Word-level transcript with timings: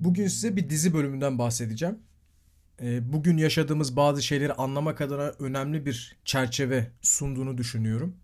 Bugün 0.00 0.28
size 0.28 0.56
bir 0.56 0.70
dizi 0.70 0.94
bölümünden 0.94 1.38
bahsedeceğim. 1.38 1.98
Ee, 2.82 3.12
bugün 3.12 3.36
yaşadığımız 3.36 3.96
bazı 3.96 4.22
şeyleri 4.22 4.52
anlamak 4.52 5.00
adına 5.00 5.32
önemli 5.38 5.86
bir 5.86 6.16
çerçeve 6.24 6.90
sunduğunu 7.02 7.58
düşünüyorum. 7.58 8.16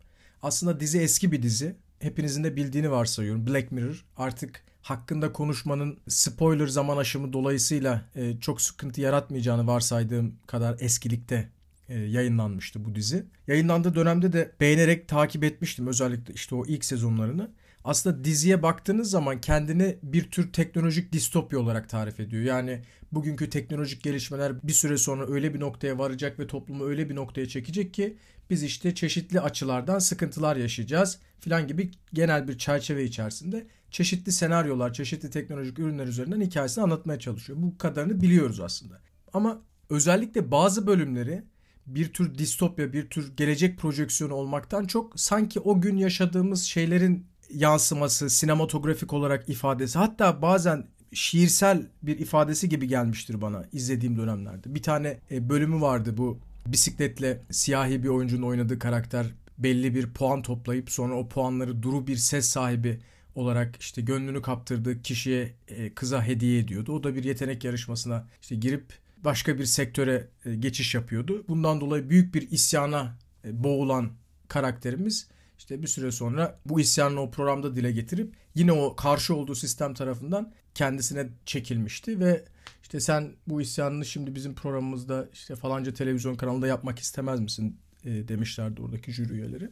Aslında 0.42 0.80
dizi 0.80 1.00
eski 1.00 1.32
bir 1.32 1.42
dizi. 1.42 1.76
Hepinizin 1.98 2.44
de 2.44 2.56
bildiğini 2.56 2.90
varsayıyorum. 2.90 3.46
Black 3.46 3.72
Mirror 3.72 4.04
artık 4.16 4.64
hakkında 4.82 5.32
konuşmanın 5.32 5.98
spoiler 6.08 6.66
zaman 6.66 6.96
aşımı 6.96 7.32
dolayısıyla 7.32 8.04
e, 8.14 8.40
çok 8.40 8.60
sıkıntı 8.60 9.00
yaratmayacağını 9.00 9.66
varsaydığım 9.66 10.34
kadar 10.46 10.76
eskilikte 10.80 11.48
e, 11.88 11.98
yayınlanmıştı 11.98 12.84
bu 12.84 12.94
dizi. 12.94 13.24
Yayınlandığı 13.46 13.94
dönemde 13.94 14.32
de 14.32 14.52
beğenerek 14.60 15.08
takip 15.08 15.44
etmiştim 15.44 15.86
özellikle 15.86 16.34
işte 16.34 16.54
o 16.54 16.66
ilk 16.66 16.84
sezonlarını 16.84 17.50
aslında 17.86 18.24
diziye 18.24 18.62
baktığınız 18.62 19.10
zaman 19.10 19.40
kendini 19.40 19.98
bir 20.02 20.30
tür 20.30 20.52
teknolojik 20.52 21.12
distopya 21.12 21.58
olarak 21.58 21.88
tarif 21.88 22.20
ediyor. 22.20 22.42
Yani 22.42 22.82
bugünkü 23.12 23.50
teknolojik 23.50 24.02
gelişmeler 24.02 24.62
bir 24.62 24.72
süre 24.72 24.98
sonra 24.98 25.26
öyle 25.28 25.54
bir 25.54 25.60
noktaya 25.60 25.98
varacak 25.98 26.38
ve 26.38 26.46
toplumu 26.46 26.84
öyle 26.86 27.10
bir 27.10 27.14
noktaya 27.14 27.48
çekecek 27.48 27.94
ki 27.94 28.16
biz 28.50 28.62
işte 28.62 28.94
çeşitli 28.94 29.40
açılardan 29.40 29.98
sıkıntılar 29.98 30.56
yaşayacağız 30.56 31.18
filan 31.40 31.66
gibi 31.66 31.90
genel 32.12 32.48
bir 32.48 32.58
çerçeve 32.58 33.04
içerisinde 33.04 33.66
çeşitli 33.90 34.32
senaryolar, 34.32 34.92
çeşitli 34.92 35.30
teknolojik 35.30 35.78
ürünler 35.78 36.06
üzerinden 36.06 36.40
hikayesini 36.40 36.84
anlatmaya 36.84 37.18
çalışıyor. 37.18 37.58
Bu 37.62 37.78
kadarını 37.78 38.20
biliyoruz 38.20 38.60
aslında. 38.60 39.00
Ama 39.32 39.62
özellikle 39.90 40.50
bazı 40.50 40.86
bölümleri 40.86 41.42
bir 41.86 42.12
tür 42.12 42.38
distopya, 42.38 42.92
bir 42.92 43.10
tür 43.10 43.36
gelecek 43.36 43.78
projeksiyonu 43.78 44.34
olmaktan 44.34 44.84
çok 44.84 45.20
sanki 45.20 45.60
o 45.60 45.80
gün 45.80 45.96
yaşadığımız 45.96 46.62
şeylerin 46.62 47.26
yansıması, 47.54 48.30
sinematografik 48.30 49.12
olarak 49.12 49.48
ifadesi 49.48 49.98
hatta 49.98 50.42
bazen 50.42 50.86
şiirsel 51.12 51.86
bir 52.02 52.18
ifadesi 52.18 52.68
gibi 52.68 52.88
gelmiştir 52.88 53.40
bana 53.40 53.64
izlediğim 53.72 54.16
dönemlerde. 54.16 54.74
Bir 54.74 54.82
tane 54.82 55.18
e, 55.30 55.48
bölümü 55.48 55.80
vardı 55.80 56.16
bu 56.16 56.38
bisikletle 56.66 57.42
siyahi 57.50 58.02
bir 58.02 58.08
oyuncunun 58.08 58.46
oynadığı 58.46 58.78
karakter 58.78 59.26
belli 59.58 59.94
bir 59.94 60.12
puan 60.12 60.42
toplayıp 60.42 60.90
sonra 60.90 61.14
o 61.14 61.28
puanları 61.28 61.82
duru 61.82 62.06
bir 62.06 62.16
ses 62.16 62.48
sahibi 62.48 63.00
olarak 63.34 63.76
işte 63.80 64.02
gönlünü 64.02 64.42
kaptırdığı 64.42 65.02
kişiye 65.02 65.54
e, 65.68 65.94
kıza 65.94 66.24
hediye 66.24 66.58
ediyordu. 66.58 66.92
O 66.92 67.04
da 67.04 67.14
bir 67.14 67.24
yetenek 67.24 67.64
yarışmasına 67.64 68.26
işte 68.42 68.56
girip 68.56 68.92
başka 69.24 69.58
bir 69.58 69.64
sektöre 69.64 70.28
e, 70.44 70.54
geçiş 70.54 70.94
yapıyordu. 70.94 71.44
Bundan 71.48 71.80
dolayı 71.80 72.10
büyük 72.10 72.34
bir 72.34 72.50
isyana 72.50 73.16
boğulan 73.44 74.10
karakterimiz 74.48 75.28
işte 75.58 75.82
bir 75.82 75.86
süre 75.86 76.12
sonra 76.12 76.58
bu 76.66 76.80
isyanını 76.80 77.20
o 77.20 77.30
programda 77.30 77.76
dile 77.76 77.92
getirip 77.92 78.34
yine 78.54 78.72
o 78.72 78.96
karşı 78.96 79.34
olduğu 79.34 79.54
sistem 79.54 79.94
tarafından 79.94 80.52
kendisine 80.74 81.28
çekilmişti 81.46 82.20
ve 82.20 82.44
işte 82.82 83.00
sen 83.00 83.32
bu 83.46 83.60
isyanını 83.60 84.04
şimdi 84.04 84.34
bizim 84.34 84.54
programımızda 84.54 85.28
işte 85.32 85.56
falanca 85.56 85.94
televizyon 85.94 86.34
kanalında 86.34 86.66
yapmak 86.66 86.98
istemez 86.98 87.40
misin 87.40 87.76
e, 88.04 88.28
demişlerdi 88.28 88.82
oradaki 88.82 89.12
jüri 89.12 89.32
üyeleri. 89.32 89.70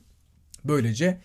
Böylece 0.64 1.20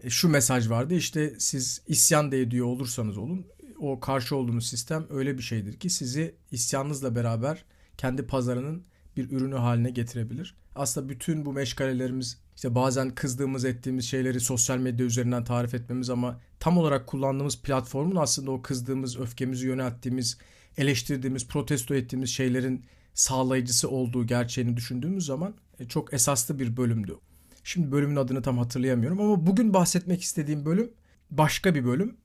e, 0.00 0.10
şu 0.10 0.28
mesaj 0.28 0.70
vardı 0.70 0.94
işte 0.94 1.34
siz 1.38 1.82
isyan 1.86 2.32
da 2.32 2.36
ediyor 2.36 2.66
olursanız 2.66 3.18
olun 3.18 3.46
o 3.78 4.00
karşı 4.00 4.36
olduğunuz 4.36 4.66
sistem 4.66 5.06
öyle 5.10 5.38
bir 5.38 5.42
şeydir 5.42 5.80
ki 5.80 5.90
sizi 5.90 6.34
isyanınızla 6.50 7.14
beraber 7.14 7.64
kendi 7.96 8.26
pazarının 8.26 8.84
bir 9.16 9.30
ürünü 9.30 9.54
haline 9.54 9.90
getirebilir. 9.90 10.56
Aslında 10.74 11.08
bütün 11.08 11.46
bu 11.46 11.52
meşgalelerimiz 11.52 12.38
işte 12.58 12.74
bazen 12.74 13.10
kızdığımız 13.10 13.64
ettiğimiz 13.64 14.04
şeyleri 14.04 14.40
sosyal 14.40 14.78
medya 14.78 15.06
üzerinden 15.06 15.44
tarif 15.44 15.74
etmemiz 15.74 16.10
ama 16.10 16.40
tam 16.60 16.78
olarak 16.78 17.06
kullandığımız 17.06 17.62
platformun 17.62 18.16
aslında 18.16 18.50
o 18.50 18.62
kızdığımız, 18.62 19.20
öfkemizi 19.20 19.66
yönelttiğimiz, 19.66 20.38
eleştirdiğimiz, 20.78 21.48
protesto 21.48 21.94
ettiğimiz 21.94 22.30
şeylerin 22.30 22.84
sağlayıcısı 23.14 23.90
olduğu 23.90 24.26
gerçeğini 24.26 24.76
düşündüğümüz 24.76 25.26
zaman 25.26 25.54
e, 25.78 25.88
çok 25.88 26.14
esaslı 26.14 26.58
bir 26.58 26.76
bölümdü. 26.76 27.18
Şimdi 27.64 27.92
bölümün 27.92 28.16
adını 28.16 28.42
tam 28.42 28.58
hatırlayamıyorum 28.58 29.20
ama 29.20 29.46
bugün 29.46 29.74
bahsetmek 29.74 30.22
istediğim 30.22 30.64
bölüm 30.64 30.90
başka 31.30 31.74
bir 31.74 31.84
bölüm. 31.84 32.16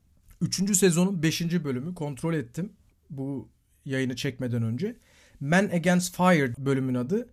Üçüncü 0.41 0.75
sezonun 0.75 1.23
beşinci 1.23 1.63
bölümü 1.63 1.95
kontrol 1.95 2.33
ettim 2.33 2.73
bu 3.09 3.49
yayını 3.85 4.15
çekmeden 4.15 4.63
önce. 4.63 4.95
Man 5.39 5.65
Against 5.65 6.15
Fire 6.15 6.53
bölümün 6.57 6.95
adı. 6.95 7.29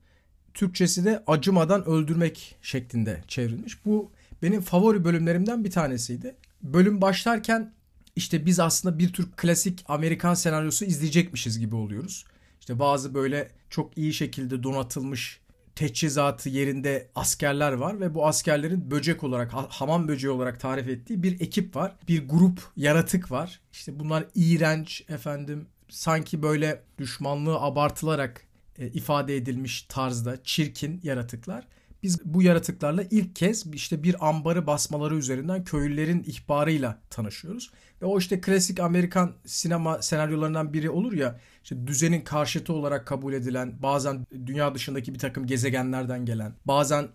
Türkçesi 0.55 1.05
de 1.05 1.23
acımadan 1.27 1.85
öldürmek 1.85 2.57
şeklinde 2.63 3.25
çevrilmiş. 3.29 3.85
Bu 3.85 4.11
benim 4.43 4.61
favori 4.61 5.05
bölümlerimden 5.05 5.65
bir 5.65 5.71
tanesiydi. 5.71 6.35
Bölüm 6.63 7.01
başlarken 7.01 7.73
işte 8.17 8.47
biz 8.47 8.61
aslında 8.61 8.99
bir 8.99 9.13
tür 9.13 9.29
klasik 9.37 9.85
Amerikan 9.89 10.35
senaryosu 10.35 10.85
izleyecekmişiz 10.85 11.59
gibi 11.59 11.77
oluyoruz. 11.77 12.25
İşte 12.61 12.79
bazı 12.79 13.15
böyle 13.15 13.51
çok 13.71 13.99
iyi 13.99 14.13
şekilde 14.13 14.63
donatılmış 14.63 15.41
teçhizatı 15.75 16.49
yerinde 16.49 17.09
askerler 17.15 17.73
var 17.73 18.01
ve 18.01 18.15
bu 18.15 18.27
askerlerin 18.27 18.91
böcek 18.91 19.25
olarak 19.25 19.53
hamam 19.53 20.09
böceği 20.09 20.31
olarak 20.31 20.61
tarif 20.61 20.89
ettiği 20.89 21.23
bir 21.23 21.41
ekip 21.41 21.77
var. 21.77 21.97
Bir 22.09 22.29
grup 22.29 22.61
yaratık 22.77 23.31
var. 23.31 23.61
İşte 23.73 23.99
bunlar 24.01 24.25
iğrenç 24.35 25.05
efendim 25.09 25.67
sanki 25.89 26.43
böyle 26.43 26.83
düşmanlığı 26.99 27.61
abartılarak 27.61 28.43
ifade 28.87 29.37
edilmiş 29.37 29.83
tarzda 29.83 30.43
çirkin 30.43 31.01
yaratıklar. 31.03 31.67
Biz 32.03 32.25
bu 32.25 32.43
yaratıklarla 32.43 33.05
ilk 33.11 33.37
kez 33.37 33.67
işte 33.75 34.03
bir 34.03 34.29
ambarı 34.29 34.67
basmaları 34.67 35.17
üzerinden 35.17 35.65
köylülerin 35.65 36.25
ihbarıyla 36.27 36.99
tanışıyoruz. 37.11 37.71
Ve 38.03 38.07
o 38.07 38.19
işte 38.19 38.41
klasik 38.41 38.81
Amerikan 38.81 39.33
sinema 39.47 40.03
senaryolarından 40.03 40.73
biri 40.73 40.91
olur 40.91 41.13
ya 41.13 41.41
işte 41.63 41.87
düzenin 41.87 42.21
karşıtı 42.21 42.73
olarak 42.73 43.07
kabul 43.07 43.33
edilen 43.33 43.83
bazen 43.83 44.27
dünya 44.47 44.75
dışındaki 44.75 45.15
bir 45.15 45.19
takım 45.19 45.47
gezegenlerden 45.47 46.25
gelen 46.25 46.53
bazen 46.65 47.09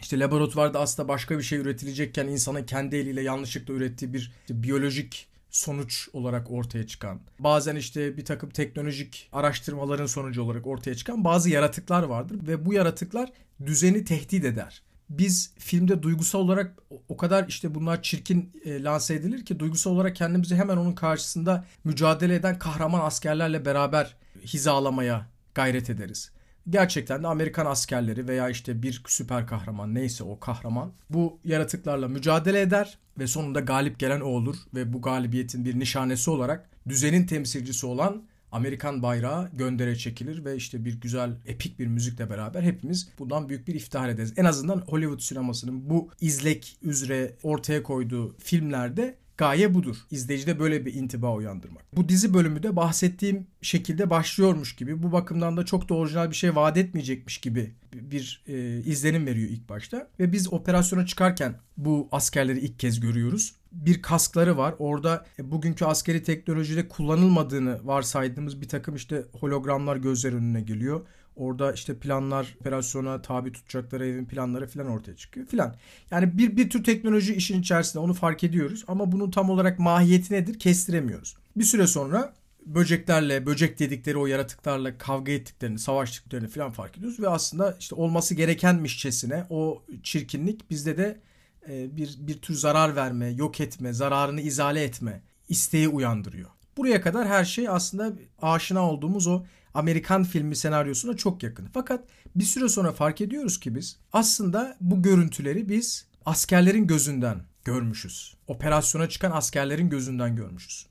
işte 0.00 0.20
laboratuvarda 0.20 0.80
aslında 0.80 1.08
başka 1.08 1.38
bir 1.38 1.42
şey 1.42 1.58
üretilecekken 1.58 2.26
insanın 2.26 2.66
kendi 2.66 2.96
eliyle 2.96 3.22
yanlışlıkla 3.22 3.74
ürettiği 3.74 4.12
bir 4.12 4.32
işte 4.40 4.62
biyolojik 4.62 5.28
sonuç 5.50 6.08
olarak 6.12 6.50
ortaya 6.50 6.86
çıkan, 6.86 7.20
bazen 7.38 7.76
işte 7.76 8.16
bir 8.16 8.24
takım 8.24 8.50
teknolojik 8.50 9.28
araştırmaların 9.32 10.06
sonucu 10.06 10.42
olarak 10.42 10.66
ortaya 10.66 10.94
çıkan 10.94 11.24
bazı 11.24 11.50
yaratıklar 11.50 12.02
vardır 12.02 12.46
ve 12.46 12.66
bu 12.66 12.72
yaratıklar 12.72 13.32
düzeni 13.66 14.04
tehdit 14.04 14.44
eder. 14.44 14.82
Biz 15.10 15.52
filmde 15.58 16.02
duygusal 16.02 16.40
olarak 16.40 16.78
o 17.08 17.16
kadar 17.16 17.48
işte 17.48 17.74
bunlar 17.74 18.02
çirkin 18.02 18.52
e, 18.64 18.82
lanse 18.82 19.14
edilir 19.14 19.44
ki 19.44 19.58
duygusal 19.58 19.90
olarak 19.90 20.16
kendimizi 20.16 20.56
hemen 20.56 20.76
onun 20.76 20.92
karşısında 20.92 21.64
mücadele 21.84 22.34
eden 22.34 22.58
kahraman 22.58 23.00
askerlerle 23.00 23.64
beraber 23.64 24.16
hizalamaya 24.46 25.26
gayret 25.54 25.90
ederiz 25.90 26.30
gerçekten 26.68 27.22
de 27.22 27.26
Amerikan 27.26 27.66
askerleri 27.66 28.28
veya 28.28 28.48
işte 28.48 28.82
bir 28.82 29.02
süper 29.06 29.46
kahraman 29.46 29.94
neyse 29.94 30.24
o 30.24 30.40
kahraman 30.40 30.92
bu 31.10 31.38
yaratıklarla 31.44 32.08
mücadele 32.08 32.60
eder 32.60 32.98
ve 33.18 33.26
sonunda 33.26 33.60
galip 33.60 33.98
gelen 33.98 34.20
o 34.20 34.28
olur 34.28 34.56
ve 34.74 34.92
bu 34.92 35.02
galibiyetin 35.02 35.64
bir 35.64 35.78
nişanesi 35.78 36.30
olarak 36.30 36.70
düzenin 36.88 37.26
temsilcisi 37.26 37.86
olan 37.86 38.22
Amerikan 38.52 39.02
bayrağı 39.02 39.50
göndere 39.52 39.96
çekilir 39.96 40.44
ve 40.44 40.56
işte 40.56 40.84
bir 40.84 41.00
güzel 41.00 41.36
epik 41.46 41.78
bir 41.78 41.86
müzikle 41.86 42.30
beraber 42.30 42.62
hepimiz 42.62 43.08
bundan 43.18 43.48
büyük 43.48 43.68
bir 43.68 43.74
iftihar 43.74 44.08
ederiz. 44.08 44.32
En 44.36 44.44
azından 44.44 44.78
Hollywood 44.78 45.20
sinemasının 45.20 45.90
bu 45.90 46.10
izlek 46.20 46.78
üzere 46.82 47.36
ortaya 47.42 47.82
koyduğu 47.82 48.36
filmlerde 48.38 49.16
Gaye 49.40 49.74
budur. 49.74 49.96
İzleyicide 50.10 50.58
böyle 50.58 50.86
bir 50.86 50.94
intiba 50.94 51.34
uyandırmak. 51.34 51.96
Bu 51.96 52.08
dizi 52.08 52.34
bölümü 52.34 52.62
de 52.62 52.76
bahsettiğim 52.76 53.46
şekilde 53.62 54.10
başlıyormuş 54.10 54.76
gibi. 54.76 55.02
Bu 55.02 55.12
bakımdan 55.12 55.56
da 55.56 55.64
çok 55.64 55.88
da 55.88 55.94
orijinal 55.94 56.30
bir 56.30 56.36
şey 56.36 56.56
vaat 56.56 56.76
etmeyecekmiş 56.76 57.38
gibi 57.38 57.74
bir 57.92 58.44
e, 58.46 58.78
izlenim 58.78 59.26
veriyor 59.26 59.48
ilk 59.48 59.68
başta. 59.68 60.08
Ve 60.20 60.32
biz 60.32 60.52
operasyona 60.52 61.06
çıkarken 61.06 61.54
bu 61.76 62.08
askerleri 62.12 62.58
ilk 62.58 62.78
kez 62.78 63.00
görüyoruz. 63.00 63.54
Bir 63.72 64.02
kaskları 64.02 64.56
var. 64.56 64.74
Orada 64.78 65.26
e, 65.38 65.50
bugünkü 65.50 65.84
askeri 65.84 66.22
teknolojide 66.22 66.88
kullanılmadığını 66.88 67.86
varsaydığımız 67.86 68.60
bir 68.60 68.68
takım 68.68 68.94
işte 68.94 69.24
hologramlar 69.40 69.96
gözler 69.96 70.32
önüne 70.32 70.60
geliyor. 70.60 71.00
Orada 71.36 71.72
işte 71.72 71.98
planlar, 71.98 72.56
operasyona 72.60 73.22
tabi 73.22 73.52
tutacakları 73.52 74.06
evin 74.06 74.24
planları 74.24 74.66
falan 74.66 74.86
ortaya 74.86 75.16
çıkıyor 75.16 75.46
filan. 75.46 75.74
Yani 76.10 76.38
bir, 76.38 76.56
bir 76.56 76.70
tür 76.70 76.84
teknoloji 76.84 77.34
işin 77.34 77.60
içerisinde 77.60 77.98
onu 77.98 78.14
fark 78.14 78.44
ediyoruz 78.44 78.84
ama 78.88 79.12
bunun 79.12 79.30
tam 79.30 79.50
olarak 79.50 79.78
mahiyeti 79.78 80.34
nedir 80.34 80.58
kestiremiyoruz. 80.58 81.36
Bir 81.56 81.64
süre 81.64 81.86
sonra 81.86 82.34
böceklerle, 82.66 83.46
böcek 83.46 83.78
dedikleri 83.78 84.18
o 84.18 84.26
yaratıklarla 84.26 84.98
kavga 84.98 85.32
ettiklerini, 85.32 85.78
savaştıklarını 85.78 86.48
falan 86.48 86.72
fark 86.72 86.98
ediyoruz 86.98 87.20
ve 87.20 87.28
aslında 87.28 87.76
işte 87.80 87.94
olması 87.94 88.34
gerekenmişçesine 88.34 89.46
o 89.50 89.82
çirkinlik 90.02 90.70
bizde 90.70 90.96
de 90.96 91.20
e, 91.68 91.96
bir 91.96 92.16
bir 92.18 92.38
tür 92.38 92.54
zarar 92.54 92.96
verme, 92.96 93.28
yok 93.30 93.60
etme, 93.60 93.92
zararını 93.92 94.40
izale 94.40 94.82
etme 94.82 95.22
isteği 95.48 95.88
uyandırıyor. 95.88 96.50
Buraya 96.76 97.00
kadar 97.00 97.28
her 97.28 97.44
şey 97.44 97.68
aslında 97.68 98.12
aşina 98.42 98.90
olduğumuz 98.90 99.26
o 99.26 99.42
Amerikan 99.74 100.24
filmi 100.24 100.56
senaryosuna 100.56 101.16
çok 101.16 101.42
yakın. 101.42 101.68
Fakat 101.74 102.04
bir 102.36 102.44
süre 102.44 102.68
sonra 102.68 102.92
fark 102.92 103.20
ediyoruz 103.20 103.60
ki 103.60 103.74
biz 103.74 103.98
aslında 104.12 104.76
bu 104.80 105.02
görüntüleri 105.02 105.68
biz 105.68 106.06
askerlerin 106.24 106.86
gözünden 106.86 107.40
görmüşüz. 107.64 108.34
Operasyona 108.46 109.08
çıkan 109.08 109.30
askerlerin 109.30 109.90
gözünden 109.90 110.36
görmüşüz. 110.36 110.86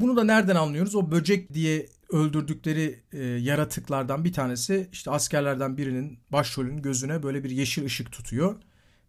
Bunu 0.00 0.16
da 0.16 0.24
nereden 0.24 0.56
anlıyoruz? 0.56 0.94
O 0.94 1.10
böcek 1.10 1.54
diye 1.54 1.86
öldürdükleri 2.10 3.02
e, 3.12 3.22
yaratıklardan 3.24 4.24
bir 4.24 4.32
tanesi 4.32 4.88
işte 4.92 5.10
askerlerden 5.10 5.76
birinin 5.76 6.18
başrolünün 6.32 6.82
gözüne 6.82 7.22
böyle 7.22 7.44
bir 7.44 7.50
yeşil 7.50 7.84
ışık 7.84 8.12
tutuyor. 8.12 8.56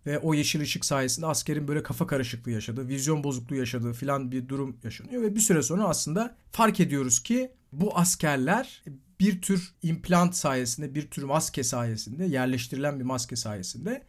Ve 0.05 0.19
o 0.19 0.33
yeşil 0.33 0.61
ışık 0.61 0.85
sayesinde 0.85 1.25
askerin 1.25 1.67
böyle 1.67 1.83
kafa 1.83 2.07
karışıklığı 2.07 2.51
yaşadığı, 2.51 2.87
vizyon 2.87 3.23
bozukluğu 3.23 3.55
yaşadığı 3.55 3.93
filan 3.93 4.31
bir 4.31 4.47
durum 4.47 4.77
yaşanıyor. 4.83 5.21
Ve 5.21 5.35
bir 5.35 5.39
süre 5.39 5.61
sonra 5.61 5.83
aslında 5.83 6.35
fark 6.51 6.79
ediyoruz 6.79 7.23
ki 7.23 7.51
bu 7.71 7.97
askerler 7.97 8.83
bir 9.19 9.41
tür 9.41 9.73
implant 9.83 10.35
sayesinde, 10.35 10.95
bir 10.95 11.07
tür 11.07 11.23
maske 11.23 11.63
sayesinde, 11.63 12.25
yerleştirilen 12.25 12.99
bir 12.99 13.05
maske 13.05 13.35
sayesinde 13.35 14.01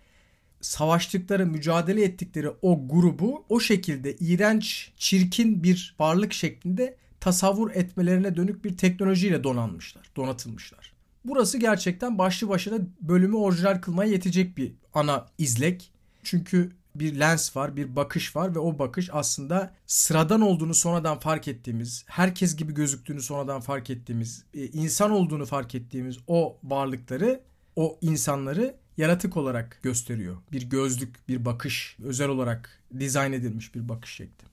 savaştıkları, 0.61 1.47
mücadele 1.47 2.05
ettikleri 2.05 2.50
o 2.62 2.88
grubu 2.88 3.44
o 3.49 3.61
şekilde 3.61 4.17
iğrenç, 4.17 4.93
çirkin 4.97 5.62
bir 5.62 5.94
varlık 5.99 6.32
şeklinde 6.32 6.97
tasavvur 7.20 7.70
etmelerine 7.70 8.37
dönük 8.37 8.64
bir 8.64 8.76
teknolojiyle 8.76 9.44
donanmışlar, 9.44 10.11
donatılmışlar. 10.17 10.93
Burası 11.25 11.58
gerçekten 11.58 12.19
başlı 12.19 12.49
başına 12.49 12.79
bölümü 13.00 13.37
orijinal 13.37 13.81
kılmaya 13.81 14.11
yetecek 14.11 14.56
bir 14.56 14.73
ana 14.94 15.26
izlek. 15.38 15.91
Çünkü 16.23 16.73
bir 17.00 17.20
lens 17.20 17.56
var, 17.56 17.76
bir 17.76 17.96
bakış 17.96 18.37
var 18.37 18.54
ve 18.54 18.58
o 18.58 18.78
bakış 18.78 19.10
aslında 19.12 19.75
sıradan 19.87 20.40
olduğunu 20.40 20.75
sonradan 20.75 21.19
fark 21.19 21.48
ettiğimiz, 21.48 22.04
herkes 22.08 22.56
gibi 22.56 22.75
gözüktüğünü 22.75 23.22
sonradan 23.22 23.60
fark 23.60 23.90
ettiğimiz, 23.90 24.44
e, 24.54 24.66
insan 24.66 25.10
olduğunu 25.10 25.46
fark 25.46 25.75
ettiğimiz 25.75 26.19
o 26.26 26.58
varlıkları, 26.64 27.40
o 27.76 27.98
insanları 28.00 28.76
yaratık 28.96 29.37
olarak 29.37 29.78
gösteriyor. 29.82 30.37
Bir 30.52 30.62
gözlük, 30.62 31.28
bir 31.28 31.44
bakış, 31.44 31.96
özel 32.04 32.28
olarak 32.28 32.82
dizayn 32.98 33.32
edilmiş 33.32 33.75
bir 33.75 33.88
bakış 33.88 34.14
şekli. 34.14 34.46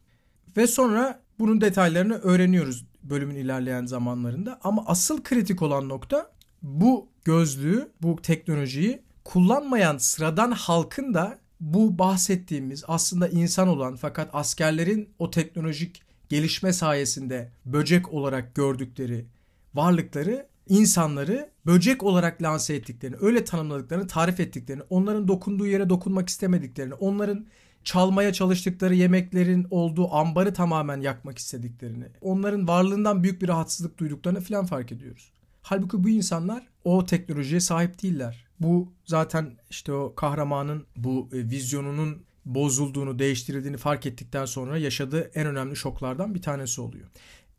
Ve 0.58 0.68
sonra 0.68 1.22
bunun 1.40 1.62
detaylarını 1.62 2.14
öğreniyoruz 2.14 2.86
bölümün 3.04 3.36
ilerleyen 3.36 3.86
zamanlarında. 3.86 4.60
Ama 4.64 4.84
asıl 4.88 5.24
kritik 5.24 5.62
olan 5.62 5.90
nokta 5.90 6.32
bu 6.62 7.08
gözlüğü, 7.26 7.92
bu 8.02 8.16
teknolojiyi 8.22 9.02
kullanmayan 9.24 9.98
sıradan 9.98 10.52
halkın 10.52 11.14
da 11.14 11.40
bu 11.64 12.00
bahsettiğimiz 12.00 12.84
aslında 12.88 13.28
insan 13.28 13.68
olan 13.68 13.96
fakat 13.96 14.30
askerlerin 14.34 15.10
o 15.20 15.32
teknolojik 15.32 16.02
gelişme 16.30 16.74
sayesinde 16.74 17.52
böcek 17.66 18.14
olarak 18.14 18.56
gördükleri 18.56 19.26
varlıkları 19.74 20.48
insanları 20.70 21.50
böcek 21.66 22.04
olarak 22.04 22.42
lanse 22.42 22.76
ettiklerini, 22.76 23.18
öyle 23.22 23.44
tanımladıklarını, 23.44 24.08
tarif 24.08 24.40
ettiklerini, 24.40 24.84
onların 24.90 25.28
dokunduğu 25.28 25.68
yere 25.68 25.90
dokunmak 25.90 26.30
istemediklerini, 26.30 26.94
onların 26.94 27.46
çalmaya 27.84 28.34
çalıştıkları 28.34 28.96
yemeklerin 28.96 29.68
olduğu 29.70 30.14
ambarı 30.14 30.54
tamamen 30.54 31.02
yakmak 31.02 31.38
istediklerini, 31.38 32.06
onların 32.22 32.68
varlığından 32.68 33.24
büyük 33.24 33.42
bir 33.42 33.48
rahatsızlık 33.48 33.98
duyduklarını 33.98 34.42
falan 34.42 34.66
fark 34.66 34.92
ediyoruz. 34.92 35.32
Halbuki 35.62 36.04
bu 36.04 36.10
insanlar 36.10 36.68
o 36.84 37.06
teknolojiye 37.06 37.60
sahip 37.60 38.04
değiller. 38.04 38.46
Bu 38.64 38.94
zaten 39.06 39.58
işte 39.70 39.94
o 39.94 40.16
kahramanın 40.16 40.86
bu 40.96 41.30
e, 41.34 41.38
vizyonunun 41.38 42.24
bozulduğunu, 42.46 43.20
değiştirildiğini 43.20 43.78
fark 43.78 44.06
ettikten 44.06 44.46
sonra 44.46 44.78
yaşadığı 44.78 45.32
en 45.36 45.48
önemli 45.48 45.76
şoklardan 45.76 46.36
bir 46.36 46.42
tanesi 46.42 46.82
oluyor. 46.82 47.08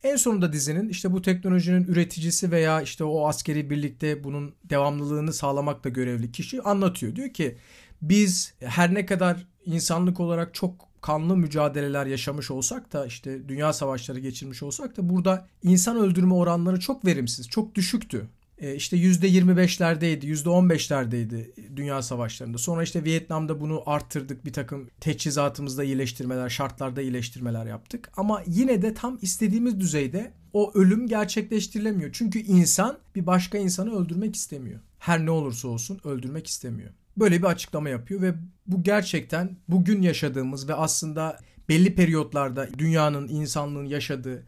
En 0.02 0.16
sonunda 0.16 0.52
dizinin 0.52 0.88
işte 0.88 1.12
bu 1.12 1.22
teknolojinin 1.22 1.84
üreticisi 1.84 2.50
veya 2.50 2.82
işte 2.82 3.04
o 3.04 3.28
askeri 3.28 3.70
birlikte 3.70 4.24
bunun 4.24 4.54
devamlılığını 4.64 5.32
sağlamakla 5.32 5.90
görevli 5.90 6.32
kişi 6.32 6.62
anlatıyor. 6.62 7.16
Diyor 7.16 7.30
ki 7.30 7.56
biz 8.02 8.54
her 8.60 8.94
ne 8.94 9.06
kadar 9.06 9.46
insanlık 9.66 10.20
olarak 10.20 10.54
çok 10.54 10.88
kanlı 11.00 11.36
mücadeleler 11.36 12.06
yaşamış 12.06 12.50
olsak 12.50 12.92
da 12.92 13.06
işte 13.06 13.48
dünya 13.48 13.72
savaşları 13.72 14.20
geçirmiş 14.20 14.62
olsak 14.62 14.96
da 14.96 15.08
burada 15.08 15.48
insan 15.62 15.96
öldürme 15.96 16.34
oranları 16.34 16.80
çok 16.80 17.04
verimsiz, 17.04 17.48
çok 17.48 17.74
düşüktü. 17.74 18.28
E 18.58 18.74
işte 18.74 18.96
%25'lerdeydi, 18.96 20.26
%15'lerdeydi 20.26 21.50
dünya 21.76 22.02
savaşlarında. 22.02 22.58
Sonra 22.58 22.82
işte 22.82 23.04
Vietnam'da 23.04 23.60
bunu 23.60 23.82
arttırdık. 23.86 24.44
Bir 24.44 24.52
takım 24.52 24.88
teçhizatımızda 25.00 25.84
iyileştirmeler, 25.84 26.48
şartlarda 26.48 27.02
iyileştirmeler 27.02 27.66
yaptık. 27.66 28.10
Ama 28.16 28.42
yine 28.46 28.82
de 28.82 28.94
tam 28.94 29.18
istediğimiz 29.22 29.80
düzeyde 29.80 30.32
o 30.52 30.72
ölüm 30.74 31.06
gerçekleştirilemiyor. 31.06 32.10
Çünkü 32.12 32.38
insan 32.38 32.98
bir 33.14 33.26
başka 33.26 33.58
insanı 33.58 33.98
öldürmek 33.98 34.36
istemiyor. 34.36 34.80
Her 34.98 35.26
ne 35.26 35.30
olursa 35.30 35.68
olsun 35.68 36.00
öldürmek 36.04 36.46
istemiyor. 36.46 36.90
Böyle 37.16 37.38
bir 37.38 37.46
açıklama 37.46 37.88
yapıyor 37.88 38.22
ve 38.22 38.34
bu 38.66 38.82
gerçekten 38.82 39.56
bugün 39.68 40.02
yaşadığımız 40.02 40.68
ve 40.68 40.74
aslında 40.74 41.38
belli 41.68 41.94
periyotlarda 41.94 42.68
dünyanın, 42.78 43.28
insanlığın 43.28 43.84
yaşadığı 43.84 44.46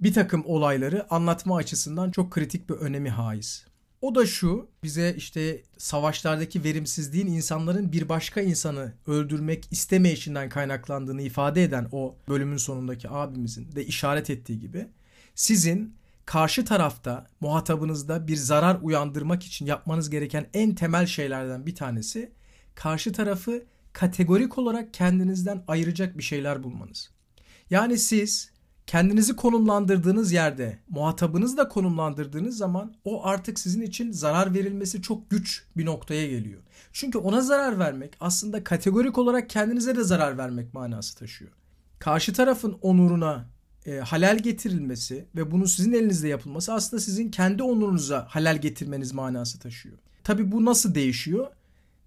bir 0.00 0.12
takım 0.12 0.42
olayları 0.46 1.14
anlatma 1.14 1.56
açısından 1.56 2.10
çok 2.10 2.30
kritik 2.30 2.70
bir 2.70 2.74
önemi 2.74 3.10
haiz. 3.10 3.66
O 4.00 4.14
da 4.14 4.26
şu 4.26 4.68
bize 4.82 5.14
işte 5.16 5.62
savaşlardaki 5.78 6.64
verimsizliğin 6.64 7.26
insanların 7.26 7.92
bir 7.92 8.08
başka 8.08 8.40
insanı 8.40 8.92
öldürmek 9.06 9.68
istemeyişinden 9.70 10.48
kaynaklandığını 10.48 11.22
ifade 11.22 11.62
eden 11.64 11.88
o 11.92 12.16
bölümün 12.28 12.56
sonundaki 12.56 13.10
abimizin 13.10 13.72
de 13.72 13.86
işaret 13.86 14.30
ettiği 14.30 14.60
gibi 14.60 14.86
sizin 15.34 15.94
karşı 16.26 16.64
tarafta 16.64 17.26
muhatabınızda 17.40 18.28
bir 18.28 18.36
zarar 18.36 18.78
uyandırmak 18.82 19.42
için 19.42 19.66
yapmanız 19.66 20.10
gereken 20.10 20.46
en 20.54 20.74
temel 20.74 21.06
şeylerden 21.06 21.66
bir 21.66 21.74
tanesi 21.74 22.32
karşı 22.74 23.12
tarafı 23.12 23.64
kategorik 23.92 24.58
olarak 24.58 24.94
kendinizden 24.94 25.64
ayıracak 25.68 26.18
bir 26.18 26.22
şeyler 26.22 26.62
bulmanız. 26.62 27.10
Yani 27.70 27.98
siz 27.98 28.50
kendinizi 28.90 29.36
konumlandırdığınız 29.36 30.32
yerde 30.32 30.78
muhatabınızı 30.88 31.56
da 31.56 31.68
konumlandırdığınız 31.68 32.56
zaman 32.56 32.94
o 33.04 33.26
artık 33.26 33.58
sizin 33.58 33.82
için 33.82 34.12
zarar 34.12 34.54
verilmesi 34.54 35.02
çok 35.02 35.30
güç 35.30 35.64
bir 35.76 35.86
noktaya 35.86 36.26
geliyor. 36.26 36.60
Çünkü 36.92 37.18
ona 37.18 37.40
zarar 37.40 37.78
vermek 37.78 38.16
aslında 38.20 38.64
kategorik 38.64 39.18
olarak 39.18 39.50
kendinize 39.50 39.96
de 39.96 40.04
zarar 40.04 40.38
vermek 40.38 40.74
manası 40.74 41.18
taşıyor. 41.18 41.50
Karşı 41.98 42.32
tarafın 42.32 42.78
onuruna 42.82 43.48
e, 43.86 43.96
halel 43.98 44.38
getirilmesi 44.38 45.26
ve 45.36 45.50
bunun 45.50 45.64
sizin 45.64 45.92
elinizde 45.92 46.28
yapılması 46.28 46.72
aslında 46.72 47.02
sizin 47.02 47.30
kendi 47.30 47.62
onurunuza 47.62 48.26
halel 48.30 48.60
getirmeniz 48.60 49.12
manası 49.12 49.58
taşıyor. 49.58 49.98
Tabi 50.24 50.52
bu 50.52 50.64
nasıl 50.64 50.94
değişiyor? 50.94 51.46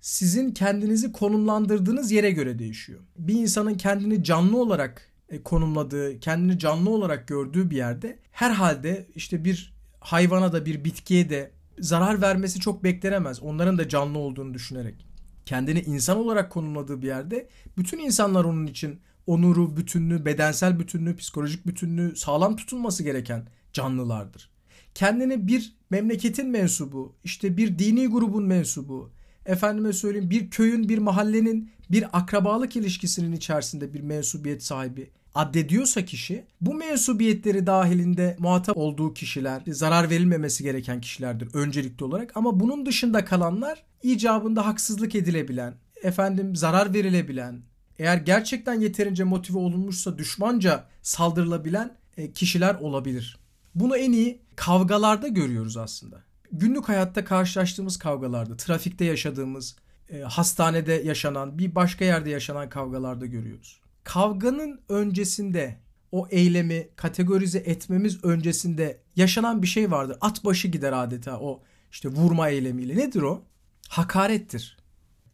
Sizin 0.02 0.52
kendinizi 0.52 1.12
konumlandırdığınız 1.12 2.12
yere 2.12 2.32
göre 2.32 2.60
değişiyor. 2.60 3.00
Bir 3.18 3.34
insanın 3.34 3.74
kendini 3.74 4.24
canlı 4.24 4.58
olarak 4.58 5.13
konumladığı, 5.44 6.20
kendini 6.20 6.60
canlı 6.60 6.90
olarak 6.90 7.28
gördüğü 7.28 7.70
bir 7.70 7.76
yerde 7.76 8.20
herhalde 8.32 9.08
işte 9.16 9.46
bir 9.46 9.74
hayvana 10.00 10.54
da 10.54 10.66
bir 10.66 10.84
bitkiye 10.84 11.30
de 11.30 11.52
zarar 11.80 12.22
vermesi 12.22 12.60
çok 12.60 12.84
beklenemez. 12.84 13.44
Onların 13.44 13.78
da 13.78 13.90
canlı 13.90 14.18
olduğunu 14.18 14.54
düşünerek. 14.54 15.06
Kendini 15.46 15.82
insan 15.82 16.18
olarak 16.18 16.52
konumladığı 16.52 17.02
bir 17.02 17.08
yerde 17.08 17.50
bütün 17.78 18.00
insanlar 18.00 18.44
onun 18.44 18.68
için 18.68 19.00
onuru, 19.28 19.78
bütünlüğü, 19.78 20.26
bedensel 20.26 20.80
bütünlüğü, 20.80 21.16
psikolojik 21.16 21.68
bütünlüğü 21.68 22.16
sağlam 22.16 22.56
tutulması 22.56 23.04
gereken 23.04 23.48
canlılardır. 23.74 24.50
Kendini 24.96 25.48
bir 25.48 25.76
memleketin 25.90 26.50
mensubu, 26.50 27.16
işte 27.24 27.58
bir 27.58 27.80
dini 27.80 28.08
grubun 28.08 28.44
mensubu, 28.44 29.12
efendime 29.46 29.94
söyleyeyim 29.94 30.30
bir 30.30 30.50
köyün, 30.50 30.90
bir 30.90 30.98
mahallenin, 30.98 31.72
bir 31.92 32.06
akrabalık 32.14 32.76
ilişkisinin 32.76 33.32
içerisinde 33.32 33.94
bir 33.94 34.02
mensubiyet 34.02 34.64
sahibi 34.64 35.10
addediyorsa 35.36 36.06
kişi 36.06 36.46
bu 36.62 36.74
mensubiyetleri 36.74 37.68
dahilinde 37.68 38.36
muhatap 38.40 38.78
olduğu 38.78 39.14
kişiler 39.14 39.62
zarar 39.68 40.10
verilmemesi 40.10 40.64
gereken 40.64 41.02
kişilerdir 41.02 41.50
öncelikli 41.54 42.04
olarak 42.04 42.38
ama 42.38 42.60
bunun 42.60 42.86
dışında 42.86 43.26
kalanlar 43.26 43.84
icabında 44.04 44.66
haksızlık 44.66 45.16
edilebilen, 45.16 45.74
efendim 46.04 46.56
zarar 46.56 46.94
verilebilen, 46.94 47.62
eğer 48.00 48.18
gerçekten 48.18 48.80
yeterince 48.80 49.24
motive 49.24 49.58
olunmuşsa 49.58 50.18
düşmanca 50.18 50.86
saldırılabilen 51.02 51.98
e, 52.18 52.32
kişiler 52.32 52.76
olabilir. 52.76 53.38
Bunu 53.76 53.98
en 53.98 54.12
iyi 54.12 54.42
kavgalarda 54.56 55.28
görüyoruz 55.28 55.78
aslında. 55.78 56.24
Günlük 56.56 56.90
hayatta 56.90 57.26
karşılaştığımız 57.26 57.98
kavgalarda, 57.98 58.58
trafikte 58.58 59.06
yaşadığımız, 59.06 59.76
e, 60.10 60.20
hastanede 60.20 60.94
yaşanan, 60.94 61.58
bir 61.58 61.76
başka 61.76 62.06
yerde 62.06 62.30
yaşanan 62.30 62.70
kavgalarda 62.70 63.26
görüyoruz. 63.26 63.82
Kavganın 64.04 64.82
öncesinde 64.90 65.78
o 66.12 66.28
eylemi 66.30 66.88
kategorize 66.96 67.60
etmemiz 67.60 68.24
öncesinde 68.24 69.02
yaşanan 69.16 69.62
bir 69.62 69.68
şey 69.68 69.92
vardır. 69.92 70.18
At 70.22 70.46
başı 70.46 70.68
gider 70.68 71.04
adeta 71.04 71.40
o 71.40 71.64
işte 71.92 72.10
vurma 72.10 72.50
eylemiyle. 72.50 72.98
Nedir 72.98 73.22
o? 73.22 73.44
Hakarettir. 73.90 74.78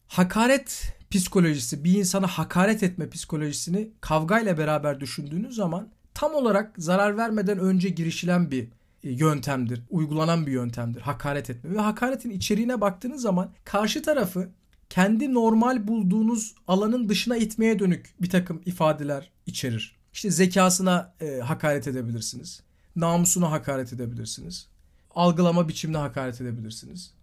Hakaret 0.08 0.96
psikolojisi, 1.12 1.84
bir 1.84 1.94
insana 1.94 2.28
hakaret 2.28 2.84
etme 2.84 3.10
psikolojisini 3.10 3.92
kavgayla 4.02 4.58
beraber 4.58 5.00
düşündüğünüz 5.00 5.56
zaman 5.56 5.90
tam 6.14 6.36
olarak 6.36 6.76
zarar 6.78 7.18
vermeden 7.18 7.60
önce 7.60 7.90
girişilen 7.90 8.52
bir 8.52 8.68
yöntemdir. 9.04 9.84
Uygulanan 9.90 10.48
bir 10.48 10.52
yöntemdir 10.52 11.02
hakaret 11.02 11.50
etme. 11.50 11.76
Ve 11.76 11.80
hakaretin 11.80 12.30
içeriğine 12.30 12.82
baktığınız 12.82 13.22
zaman 13.22 13.52
karşı 13.66 14.02
tarafı 14.02 14.50
kendi 14.90 15.34
normal 15.34 15.88
bulduğunuz 15.88 16.56
alanın 16.68 17.10
dışına 17.10 17.38
itmeye 17.38 17.80
dönük 17.80 18.16
bir 18.22 18.30
takım 18.30 18.62
ifadeler 18.66 19.32
içerir. 19.46 19.96
İşte 20.14 20.32
zekasına 20.32 21.14
e, 21.22 21.40
hakaret 21.40 21.88
edebilirsiniz. 21.88 22.64
Namusuna 22.96 23.52
hakaret 23.52 23.94
edebilirsiniz. 23.94 24.68
Algılama 25.16 25.68
biçimine 25.68 25.98
hakaret 25.98 26.42
edebilirsiniz. 26.42 27.14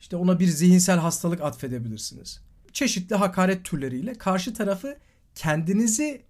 İşte 0.00 0.16
ona 0.16 0.40
bir 0.40 0.46
zihinsel 0.46 0.98
hastalık 0.98 1.40
atfedebilirsiniz. 1.40 2.40
Çeşitli 2.72 3.16
hakaret 3.16 3.64
türleriyle 3.64 4.14
karşı 4.14 4.54
tarafı 4.54 4.96
kendinizi 5.34 6.22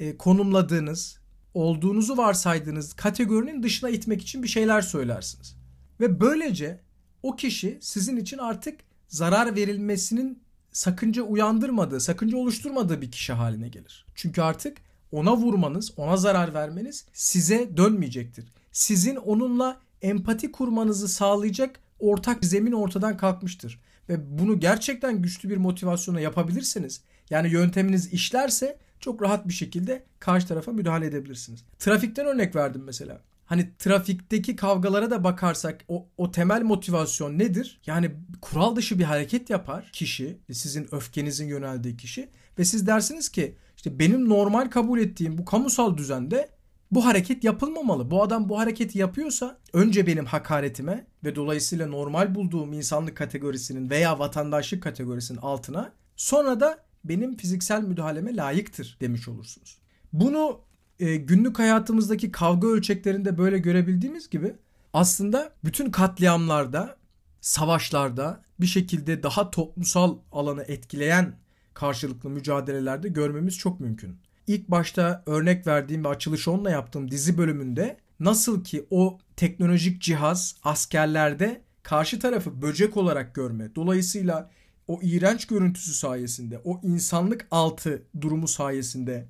e, 0.00 0.16
konumladığınız, 0.16 1.18
olduğunuzu 1.54 2.16
varsaydığınız 2.16 2.92
kategorinin 2.92 3.62
dışına 3.62 3.90
itmek 3.90 4.22
için 4.22 4.42
bir 4.42 4.48
şeyler 4.48 4.82
söylersiniz. 4.82 5.56
Ve 6.00 6.20
böylece 6.20 6.80
o 7.22 7.36
kişi 7.36 7.78
sizin 7.80 8.16
için 8.16 8.38
artık 8.38 8.80
zarar 9.08 9.56
verilmesinin 9.56 10.42
sakınca 10.72 11.22
uyandırmadığı, 11.22 12.00
sakınca 12.00 12.36
oluşturmadığı 12.36 13.00
bir 13.00 13.10
kişi 13.10 13.32
haline 13.32 13.68
gelir. 13.68 14.06
Çünkü 14.14 14.42
artık 14.42 14.78
ona 15.12 15.36
vurmanız, 15.36 15.92
ona 15.96 16.16
zarar 16.16 16.54
vermeniz 16.54 17.06
size 17.12 17.76
dönmeyecektir. 17.76 18.44
Sizin 18.72 19.16
onunla 19.16 19.80
empati 20.02 20.52
kurmanızı 20.52 21.08
sağlayacak 21.08 21.80
ortak 21.98 22.44
zemin 22.44 22.72
ortadan 22.72 23.16
kalkmıştır. 23.16 23.80
Ve 24.08 24.38
bunu 24.38 24.60
gerçekten 24.60 25.22
güçlü 25.22 25.50
bir 25.50 25.56
motivasyona 25.56 26.20
yapabilirseniz, 26.20 27.00
yani 27.30 27.52
yönteminiz 27.52 28.12
işlerse 28.12 28.78
çok 29.04 29.22
rahat 29.22 29.48
bir 29.48 29.52
şekilde 29.52 30.04
karşı 30.20 30.48
tarafa 30.48 30.72
müdahale 30.72 31.06
edebilirsiniz. 31.06 31.64
Trafikten 31.78 32.26
örnek 32.26 32.56
verdim 32.56 32.82
mesela. 32.84 33.20
Hani 33.46 33.70
trafikteki 33.78 34.56
kavgalara 34.56 35.10
da 35.10 35.24
bakarsak 35.24 35.84
o, 35.88 36.06
o 36.16 36.30
temel 36.30 36.62
motivasyon 36.62 37.38
nedir? 37.38 37.80
Yani 37.86 38.10
kural 38.40 38.76
dışı 38.76 38.98
bir 38.98 39.04
hareket 39.04 39.50
yapar 39.50 39.90
kişi, 39.92 40.38
sizin 40.52 40.94
öfkenizin 40.94 41.48
yöneldiği 41.48 41.96
kişi 41.96 42.28
ve 42.58 42.64
siz 42.64 42.86
dersiniz 42.86 43.28
ki 43.28 43.56
işte 43.76 43.98
benim 43.98 44.28
normal 44.28 44.70
kabul 44.70 45.00
ettiğim 45.00 45.38
bu 45.38 45.44
kamusal 45.44 45.96
düzende 45.96 46.48
bu 46.90 47.04
hareket 47.04 47.44
yapılmamalı. 47.44 48.10
Bu 48.10 48.22
adam 48.22 48.48
bu 48.48 48.58
hareketi 48.58 48.98
yapıyorsa 48.98 49.58
önce 49.72 50.06
benim 50.06 50.26
hakaretime 50.26 51.06
ve 51.24 51.34
dolayısıyla 51.34 51.86
normal 51.86 52.34
bulduğum 52.34 52.72
insanlık 52.72 53.16
kategorisinin 53.16 53.90
veya 53.90 54.18
vatandaşlık 54.18 54.82
kategorisinin 54.82 55.38
altına 55.38 55.92
sonra 56.16 56.60
da 56.60 56.83
benim 57.04 57.36
fiziksel 57.36 57.82
müdahaleme 57.82 58.36
layıktır 58.36 58.96
demiş 59.00 59.28
olursunuz. 59.28 59.78
Bunu 60.12 60.60
e, 61.00 61.16
günlük 61.16 61.58
hayatımızdaki 61.58 62.32
kavga 62.32 62.68
ölçeklerinde 62.68 63.38
böyle 63.38 63.58
görebildiğimiz 63.58 64.30
gibi 64.30 64.54
aslında 64.92 65.52
bütün 65.64 65.90
katliamlarda, 65.90 66.96
savaşlarda 67.40 68.42
bir 68.60 68.66
şekilde 68.66 69.22
daha 69.22 69.50
toplumsal 69.50 70.18
alanı 70.32 70.62
etkileyen 70.62 71.36
karşılıklı 71.74 72.30
mücadelelerde 72.30 73.08
görmemiz 73.08 73.58
çok 73.58 73.80
mümkün. 73.80 74.18
İlk 74.46 74.70
başta 74.70 75.22
örnek 75.26 75.66
verdiğim 75.66 76.04
ve 76.04 76.08
açılış 76.08 76.48
onunla 76.48 76.70
yaptığım 76.70 77.10
dizi 77.10 77.38
bölümünde 77.38 77.96
nasıl 78.20 78.64
ki 78.64 78.86
o 78.90 79.18
teknolojik 79.36 80.02
cihaz 80.02 80.56
askerlerde 80.62 81.60
karşı 81.82 82.18
tarafı 82.18 82.62
böcek 82.62 82.96
olarak 82.96 83.34
görme, 83.34 83.74
dolayısıyla 83.74 84.50
o 84.88 85.00
iğrenç 85.02 85.46
görüntüsü 85.46 85.94
sayesinde, 85.94 86.60
o 86.64 86.80
insanlık 86.82 87.46
altı 87.50 88.02
durumu 88.20 88.48
sayesinde 88.48 89.28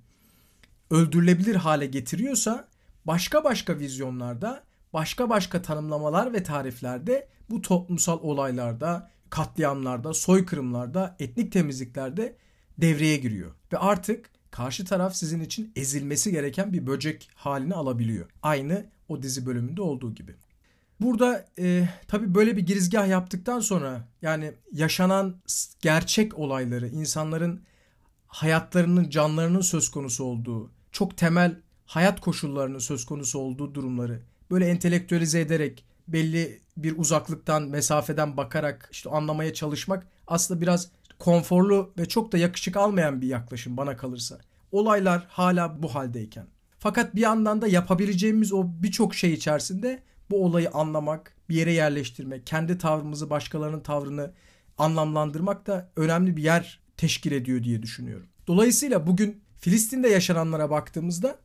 öldürülebilir 0.91 1.55
hale 1.55 1.87
getiriyorsa 1.87 2.69
başka 3.05 3.45
başka 3.45 3.79
vizyonlarda, 3.79 4.65
başka 4.93 5.31
başka 5.31 5.63
tanımlamalar 5.63 6.33
ve 6.33 6.43
tariflerde 6.43 7.29
bu 7.51 7.63
toplumsal 7.63 8.19
olaylarda, 8.23 9.11
katliamlarda, 9.31 10.15
soykırımlarda, 10.15 11.17
etnik 11.19 11.53
temizliklerde 11.53 12.37
devreye 12.79 13.17
giriyor. 13.17 13.53
Ve 13.73 13.79
artık 13.79 14.31
karşı 14.51 14.85
taraf 14.85 15.15
sizin 15.15 15.41
için 15.41 15.73
ezilmesi 15.77 16.33
gereken 16.33 16.73
bir 16.73 16.87
böcek 16.87 17.31
halini 17.35 17.75
alabiliyor. 17.75 18.31
Aynı 18.43 18.87
o 19.09 19.23
dizi 19.23 19.47
bölümünde 19.47 19.83
olduğu 19.83 20.15
gibi. 20.15 20.35
Burada 21.05 21.47
e, 21.59 21.89
tabii 22.09 22.35
böyle 22.35 22.57
bir 22.57 22.67
girizgah 22.67 23.09
yaptıktan 23.09 23.61
sonra 23.61 24.09
yani 24.23 24.53
yaşanan 24.73 25.35
gerçek 25.81 26.39
olayları, 26.39 26.89
insanların 26.89 27.63
hayatlarının, 28.27 29.11
canlarının 29.11 29.61
söz 29.61 29.91
konusu 29.91 30.25
olduğu, 30.25 30.71
çok 30.93 31.17
temel 31.17 31.57
hayat 31.87 32.21
koşullarının 32.21 32.79
söz 32.79 33.05
konusu 33.05 33.39
olduğu 33.39 33.75
durumları 33.75 34.21
böyle 34.51 34.67
entelektüelize 34.67 35.41
ederek 35.41 35.85
belli 36.09 36.61
bir 36.77 36.99
uzaklıktan, 36.99 37.63
mesafeden 37.63 38.37
bakarak 38.37 38.89
işte 38.93 39.11
anlamaya 39.11 39.55
çalışmak 39.55 40.07
aslında 40.27 40.61
biraz 40.61 40.89
konforlu 41.19 41.93
ve 41.99 42.09
çok 42.09 42.33
da 42.33 42.39
yakışık 42.39 42.77
almayan 42.77 43.21
bir 43.21 43.27
yaklaşım 43.27 43.77
bana 43.77 43.97
kalırsa. 43.97 44.39
Olaylar 44.73 45.27
hala 45.29 45.83
bu 45.83 45.95
haldeyken. 45.95 46.47
Fakat 46.79 47.15
bir 47.15 47.21
yandan 47.21 47.63
da 47.63 47.69
yapabileceğimiz 47.69 48.53
o 48.53 48.67
birçok 48.67 49.15
şey 49.15 49.33
içerisinde 49.33 50.03
bu 50.31 50.45
olayı 50.45 50.71
anlamak, 50.71 51.37
bir 51.49 51.55
yere 51.55 51.73
yerleştirmek, 51.73 52.47
kendi 52.47 52.79
tavrımızı 52.79 53.31
başkalarının 53.31 53.81
tavrını 53.81 54.33
anlamlandırmak 54.79 55.67
da 55.67 55.91
önemli 55.97 56.37
bir 56.37 56.43
yer 56.43 56.81
teşkil 56.97 57.33
ediyor 57.33 57.63
diye 57.63 57.83
düşünüyorum. 57.83 58.27
Dolayısıyla 58.47 59.07
bugün 59.07 59.43
Filistin'de 59.61 60.09
yaşananlara 60.09 60.71
baktığımızda 60.71 61.39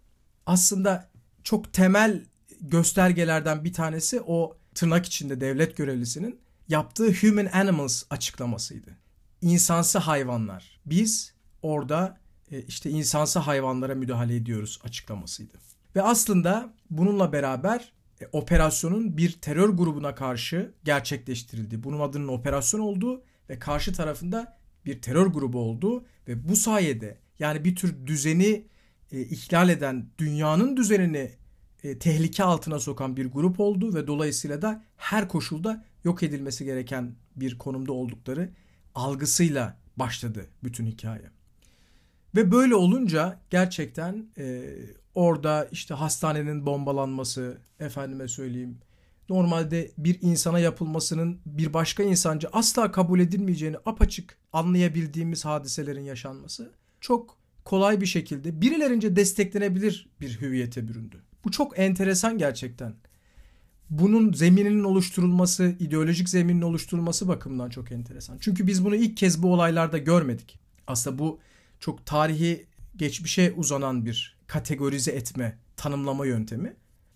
aslında 0.45 1.09
çok 1.43 1.73
temel 1.73 2.25
göstergelerden 2.61 3.63
bir 3.63 3.73
tanesi 3.73 4.21
o 4.21 4.57
tırnak 4.75 5.05
içinde 5.05 5.41
devlet 5.41 5.77
görevlisinin 5.77 6.39
yaptığı 6.67 7.13
human 7.13 7.45
animals 7.45 8.03
açıklamasıydı. 8.09 8.97
İnsansı 9.41 9.99
hayvanlar. 9.99 10.79
Biz 10.85 11.33
orada 11.61 12.17
e, 12.51 12.61
işte 12.61 12.89
insansı 12.89 13.39
hayvanlara 13.39 13.95
müdahale 13.95 14.35
ediyoruz 14.35 14.79
açıklamasıydı. 14.83 15.53
Ve 15.95 16.01
aslında 16.01 16.73
bununla 16.89 17.33
beraber 17.33 17.91
e, 18.21 18.27
operasyonun 18.31 19.17
bir 19.17 19.31
terör 19.31 19.69
grubuna 19.69 20.15
karşı 20.15 20.73
gerçekleştirildi. 20.83 21.83
Bunun 21.83 21.99
adının 21.99 22.27
operasyon 22.27 22.79
olduğu 22.79 23.23
ve 23.49 23.59
karşı 23.59 23.93
tarafında 23.93 24.57
bir 24.85 25.01
terör 25.01 25.27
grubu 25.27 25.59
olduğu 25.59 26.05
ve 26.27 26.49
bu 26.49 26.55
sayede 26.55 27.17
yani 27.39 27.65
bir 27.65 27.75
tür 27.75 28.07
düzeni 28.07 28.67
e, 29.11 29.21
ihlal 29.21 29.69
eden, 29.69 30.09
dünyanın 30.17 30.77
düzenini 30.77 31.31
e, 31.83 31.99
tehlike 31.99 32.43
altına 32.43 32.79
sokan 32.79 33.17
bir 33.17 33.25
grup 33.25 33.59
oldu 33.59 33.93
ve 33.95 34.07
dolayısıyla 34.07 34.61
da 34.61 34.83
her 34.97 35.27
koşulda 35.27 35.85
yok 36.03 36.23
edilmesi 36.23 36.65
gereken 36.65 37.15
bir 37.35 37.57
konumda 37.57 37.93
oldukları 37.93 38.49
algısıyla 38.95 39.77
başladı 39.97 40.47
bütün 40.63 40.85
hikaye. 40.85 41.29
Ve 42.35 42.51
böyle 42.51 42.75
olunca 42.75 43.39
gerçekten 43.49 44.25
e, 44.37 44.63
orada 45.19 45.67
işte 45.71 45.93
hastanenin 45.93 46.65
bombalanması, 46.65 47.57
efendime 47.79 48.27
söyleyeyim, 48.27 48.77
normalde 49.29 49.91
bir 49.97 50.17
insana 50.21 50.59
yapılmasının 50.59 51.39
bir 51.45 51.73
başka 51.73 52.03
insanca 52.03 52.49
asla 52.53 52.91
kabul 52.91 53.19
edilmeyeceğini 53.19 53.77
apaçık 53.85 54.37
anlayabildiğimiz 54.53 55.45
hadiselerin 55.45 56.03
yaşanması 56.03 56.71
çok 57.01 57.37
kolay 57.65 58.01
bir 58.01 58.05
şekilde 58.05 58.61
birilerince 58.61 59.15
desteklenebilir 59.15 60.09
bir 60.21 60.41
hüviyete 60.41 60.87
büründü. 60.87 61.23
Bu 61.45 61.51
çok 61.51 61.79
enteresan 61.79 62.37
gerçekten. 62.37 62.95
Bunun 63.89 64.33
zemininin 64.33 64.83
oluşturulması, 64.83 65.75
ideolojik 65.79 66.29
zeminin 66.29 66.61
oluşturulması 66.61 67.27
bakımından 67.27 67.69
çok 67.69 67.91
enteresan. 67.91 68.37
Çünkü 68.41 68.67
biz 68.67 68.85
bunu 68.85 68.95
ilk 68.95 69.17
kez 69.17 69.43
bu 69.43 69.53
olaylarda 69.53 69.97
görmedik. 69.97 70.59
Aslında 70.87 71.19
bu 71.19 71.39
çok 71.79 72.05
tarihi 72.05 72.65
geçmişe 72.95 73.53
uzanan 73.57 74.05
bir 74.05 74.38
kategorize 74.49 75.11
etme, 75.11 75.57
tanımlama 75.77 76.25
yöntemi. 76.25 76.75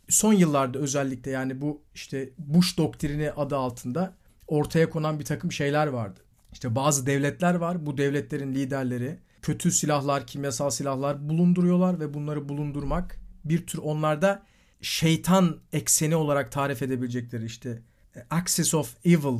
Son 0.09 0.33
yıllarda 0.33 0.79
özellikle 0.79 1.31
yani 1.31 1.61
bu 1.61 1.81
işte 1.95 2.29
Bush 2.37 2.77
doktrini 2.77 3.31
adı 3.31 3.57
altında 3.57 4.13
ortaya 4.47 4.89
konan 4.89 5.19
bir 5.19 5.25
takım 5.25 5.51
şeyler 5.51 5.87
vardı. 5.87 6.19
İşte 6.51 6.75
bazı 6.75 7.05
devletler 7.05 7.55
var. 7.55 7.85
Bu 7.85 7.97
devletlerin 7.97 8.55
liderleri 8.55 9.19
kötü 9.41 9.71
silahlar, 9.71 10.27
kimyasal 10.27 10.69
silahlar 10.69 11.29
bulunduruyorlar 11.29 11.99
ve 11.99 12.13
bunları 12.13 12.49
bulundurmak 12.49 13.19
bir 13.45 13.67
tür 13.67 13.79
onlarda 13.79 14.43
şeytan 14.81 15.59
ekseni 15.73 16.15
olarak 16.15 16.51
tarif 16.51 16.81
edebilecekleri 16.81 17.45
işte 17.45 17.81
e, 18.15 18.19
Axis 18.29 18.73
of 18.73 18.95
Evil 19.05 19.39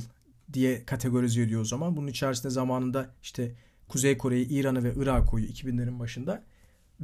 diye 0.53 0.85
kategorize 0.85 1.41
ediyor 1.41 1.62
o 1.62 1.65
zaman. 1.65 1.97
Bunun 1.97 2.07
içerisinde 2.07 2.50
zamanında 2.50 3.09
işte 3.23 3.55
Kuzey 3.88 4.17
Kore'yi, 4.17 4.47
İran'ı 4.47 4.83
ve 4.83 4.93
Irak'ı 4.97 5.25
koyuyor 5.25 5.53
2000'lerin 5.53 6.00
başında. 6.00 6.43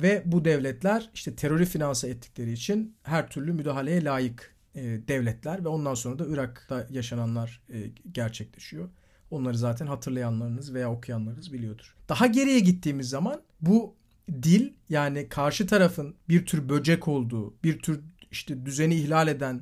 Ve 0.02 0.24
bu 0.26 0.46
devletler 0.46 1.10
işte 1.14 1.36
terörü 1.36 1.66
finanse 1.66 2.10
ettikleri 2.10 2.52
için 2.52 2.96
her 3.04 3.30
türlü 3.30 3.54
müdahaleye 3.54 4.04
layık 4.04 4.56
e, 4.76 4.82
devletler 5.08 5.64
ve 5.64 5.68
ondan 5.68 5.94
sonra 5.94 6.20
da 6.20 6.26
Irak'ta 6.28 6.88
yaşananlar 6.90 7.62
e, 7.74 7.78
gerçekleşiyor. 8.12 8.90
Onları 9.32 9.58
zaten 9.58 9.88
hatırlayanlarınız 9.88 10.74
veya 10.74 10.92
okuyanlarınız 10.92 11.54
biliyordur. 11.54 11.96
Daha 12.10 12.28
geriye 12.28 12.60
gittiğimiz 12.60 13.10
zaman 13.10 13.42
bu 13.62 13.96
dil 14.44 14.74
yani 14.90 15.30
karşı 15.30 15.68
tarafın 15.68 16.16
bir 16.30 16.46
tür 16.46 16.70
böcek 16.70 17.08
olduğu, 17.08 17.54
bir 17.64 17.80
tür 17.80 18.00
işte 18.32 18.66
düzeni 18.66 18.96
ihlal 18.96 19.28
eden, 19.28 19.62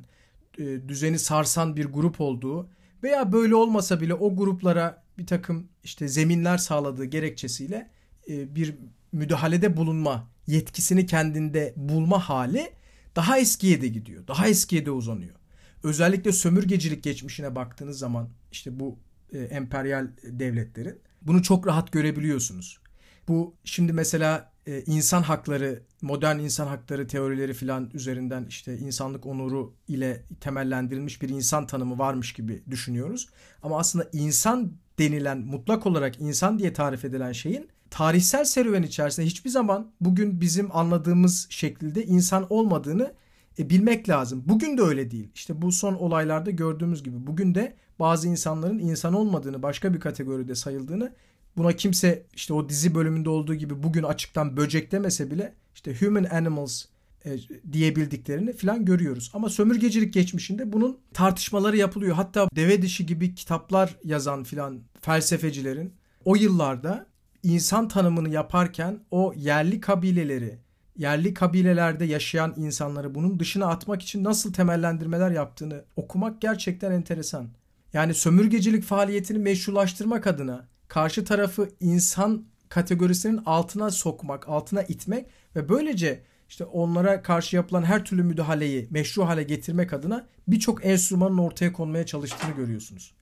e, 0.58 0.64
düzeni 0.88 1.20
sarsan 1.20 1.76
bir 1.76 1.86
grup 1.86 2.22
olduğu 2.22 2.70
veya 3.04 3.32
böyle 3.32 3.56
olmasa 3.56 4.02
bile 4.02 4.14
o 4.14 4.36
gruplara 4.36 5.04
bir 5.18 5.26
takım 5.26 5.68
işte 5.84 6.08
zeminler 6.08 6.58
sağladığı 6.58 7.06
gerekçesiyle 7.06 7.90
e, 8.30 8.56
bir 8.56 8.76
müdahalede 9.18 9.78
bulunma 9.78 10.28
yetkisini 10.48 11.06
kendinde 11.06 11.74
bulma 11.76 12.20
hali 12.20 12.70
daha 13.16 13.40
eskiye 13.40 13.82
de 13.82 13.88
gidiyor. 13.88 14.28
Daha 14.28 14.48
eskiye 14.48 14.86
de 14.86 14.92
uzanıyor. 14.92 15.36
Özellikle 15.84 16.32
sömürgecilik 16.32 17.04
geçmişine 17.04 17.56
baktığınız 17.56 18.00
zaman 18.00 18.30
işte 18.52 18.80
bu 18.80 19.00
e, 19.34 19.40
emperyal 19.40 20.08
devletlerin 20.24 21.00
bunu 21.22 21.44
çok 21.44 21.68
rahat 21.68 21.92
görebiliyorsunuz. 21.92 22.80
Bu 23.28 23.56
şimdi 23.64 23.94
mesela 23.94 24.52
e, 24.68 24.82
insan 24.82 25.22
hakları, 25.22 25.84
modern 26.02 26.40
insan 26.40 26.68
hakları 26.68 27.08
teorileri 27.08 27.54
filan 27.54 27.90
üzerinden 27.94 28.46
işte 28.50 28.78
insanlık 28.78 29.26
onuru 29.26 29.74
ile 29.88 30.24
temellendirilmiş 30.42 31.22
bir 31.22 31.30
insan 31.30 31.68
tanımı 31.68 31.98
varmış 31.98 32.34
gibi 32.34 32.64
düşünüyoruz. 32.72 33.30
Ama 33.64 33.80
aslında 33.80 34.10
insan 34.14 34.74
denilen 35.00 35.38
mutlak 35.38 35.86
olarak 35.86 36.22
insan 36.22 36.60
diye 36.60 36.74
tarif 36.74 37.06
edilen 37.06 37.32
şeyin 37.32 37.70
tarihsel 37.90 38.46
serüven 38.46 38.84
içerisinde 38.84 39.26
hiçbir 39.26 39.50
zaman 39.50 39.92
bugün 40.02 40.42
bizim 40.42 40.76
anladığımız 40.76 41.48
şekilde 41.50 42.06
insan 42.06 42.48
olmadığını 42.50 43.14
e, 43.60 43.70
bilmek 43.70 44.10
lazım. 44.10 44.44
Bugün 44.46 44.78
de 44.78 44.82
öyle 44.82 45.12
değil. 45.12 45.30
İşte 45.36 45.62
bu 45.62 45.72
son 45.72 45.94
olaylarda 45.94 46.52
gördüğümüz 46.52 47.04
gibi 47.04 47.28
bugün 47.28 47.56
de 47.56 47.74
bazı 48.00 48.28
insanların 48.28 48.80
insan 48.80 49.14
olmadığını, 49.14 49.64
başka 49.64 49.94
bir 49.94 50.00
kategoride 50.00 50.56
sayıldığını 50.56 51.14
buna 51.58 51.72
kimse 51.72 52.24
işte 52.34 52.54
o 52.54 52.70
dizi 52.70 52.96
bölümünde 52.96 53.30
olduğu 53.30 53.56
gibi 53.56 53.84
bugün 53.84 54.04
açıktan 54.04 54.58
böcek 54.58 54.92
demese 54.92 55.32
bile 55.32 55.54
işte 55.76 55.96
human 56.00 56.24
animals 56.24 56.86
e, 57.26 57.38
diyebildiklerini 57.72 58.54
falan 58.54 58.86
görüyoruz. 58.86 59.32
Ama 59.34 59.50
sömürgecilik 59.50 60.14
geçmişinde 60.14 60.74
bunun 60.74 60.98
tartışmaları 61.14 61.78
yapılıyor. 61.78 62.16
Hatta 62.16 62.48
deve 62.56 62.82
dişi 62.82 63.06
gibi 63.06 63.36
kitaplar 63.36 63.98
yazan 64.04 64.44
filan 64.44 64.80
felsefecilerin 65.02 65.94
o 66.26 66.36
yıllarda 66.36 67.08
insan 67.48 67.88
tanımını 67.88 68.30
yaparken 68.30 69.00
o 69.12 69.34
yerli 69.36 69.82
kabileleri, 69.82 70.58
yerli 70.98 71.34
kabilelerde 71.34 72.06
yaşayan 72.06 72.54
insanları 72.58 73.16
bunun 73.16 73.40
dışına 73.40 73.68
atmak 73.68 74.02
için 74.02 74.24
nasıl 74.24 74.54
temellendirmeler 74.54 75.32
yaptığını 75.32 75.84
okumak 75.96 76.42
gerçekten 76.42 76.92
enteresan. 76.92 77.50
Yani 77.94 78.14
sömürgecilik 78.14 78.84
faaliyetini 78.84 79.40
meşrulaştırmak 79.40 80.28
adına 80.28 80.68
karşı 80.88 81.26
tarafı 81.26 81.70
insan 81.80 82.46
kategorisinin 82.70 83.42
altına 83.46 83.92
sokmak, 83.92 84.50
altına 84.50 84.84
itmek 84.84 85.26
ve 85.56 85.70
böylece 85.70 86.24
işte 86.50 86.64
onlara 86.64 87.22
karşı 87.22 87.56
yapılan 87.56 87.84
her 87.84 88.06
türlü 88.06 88.24
müdahaleyi 88.24 88.88
meşru 88.92 89.26
hale 89.26 89.44
getirmek 89.44 89.94
adına 89.94 90.28
birçok 90.48 90.86
enstrümanın 90.86 91.38
ortaya 91.38 91.74
konmaya 91.74 92.06
çalıştığını 92.06 92.56
görüyorsunuz. 92.56 93.14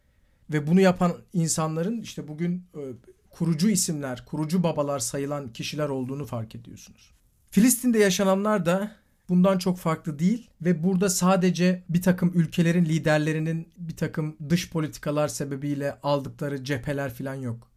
Ve 0.50 0.68
bunu 0.68 0.82
yapan 0.82 1.14
insanların 1.34 2.02
işte 2.02 2.28
bugün 2.28 2.68
e, 2.76 2.82
kurucu 3.38 3.70
isimler, 3.70 4.26
kurucu 4.26 4.64
babalar 4.64 5.00
sayılan 5.00 5.54
kişiler 5.54 5.90
olduğunu 5.90 6.26
fark 6.26 6.56
ediyorsunuz. 6.56 7.12
Filistin'de 7.52 8.00
yaşananlar 8.00 8.66
da 8.66 8.92
bundan 9.30 9.58
çok 9.58 9.78
farklı 9.78 10.20
değil 10.20 10.50
ve 10.62 10.84
burada 10.84 11.10
sadece 11.10 11.84
bir 11.90 12.02
takım 12.02 12.32
ülkelerin 12.36 12.86
liderlerinin 12.86 13.70
bir 13.78 13.98
takım 13.98 14.36
dış 14.50 14.70
politikalar 14.70 15.28
sebebiyle 15.28 15.98
aldıkları 16.04 16.64
cepheler 16.64 17.14
falan 17.14 17.36
yok. 17.36 17.68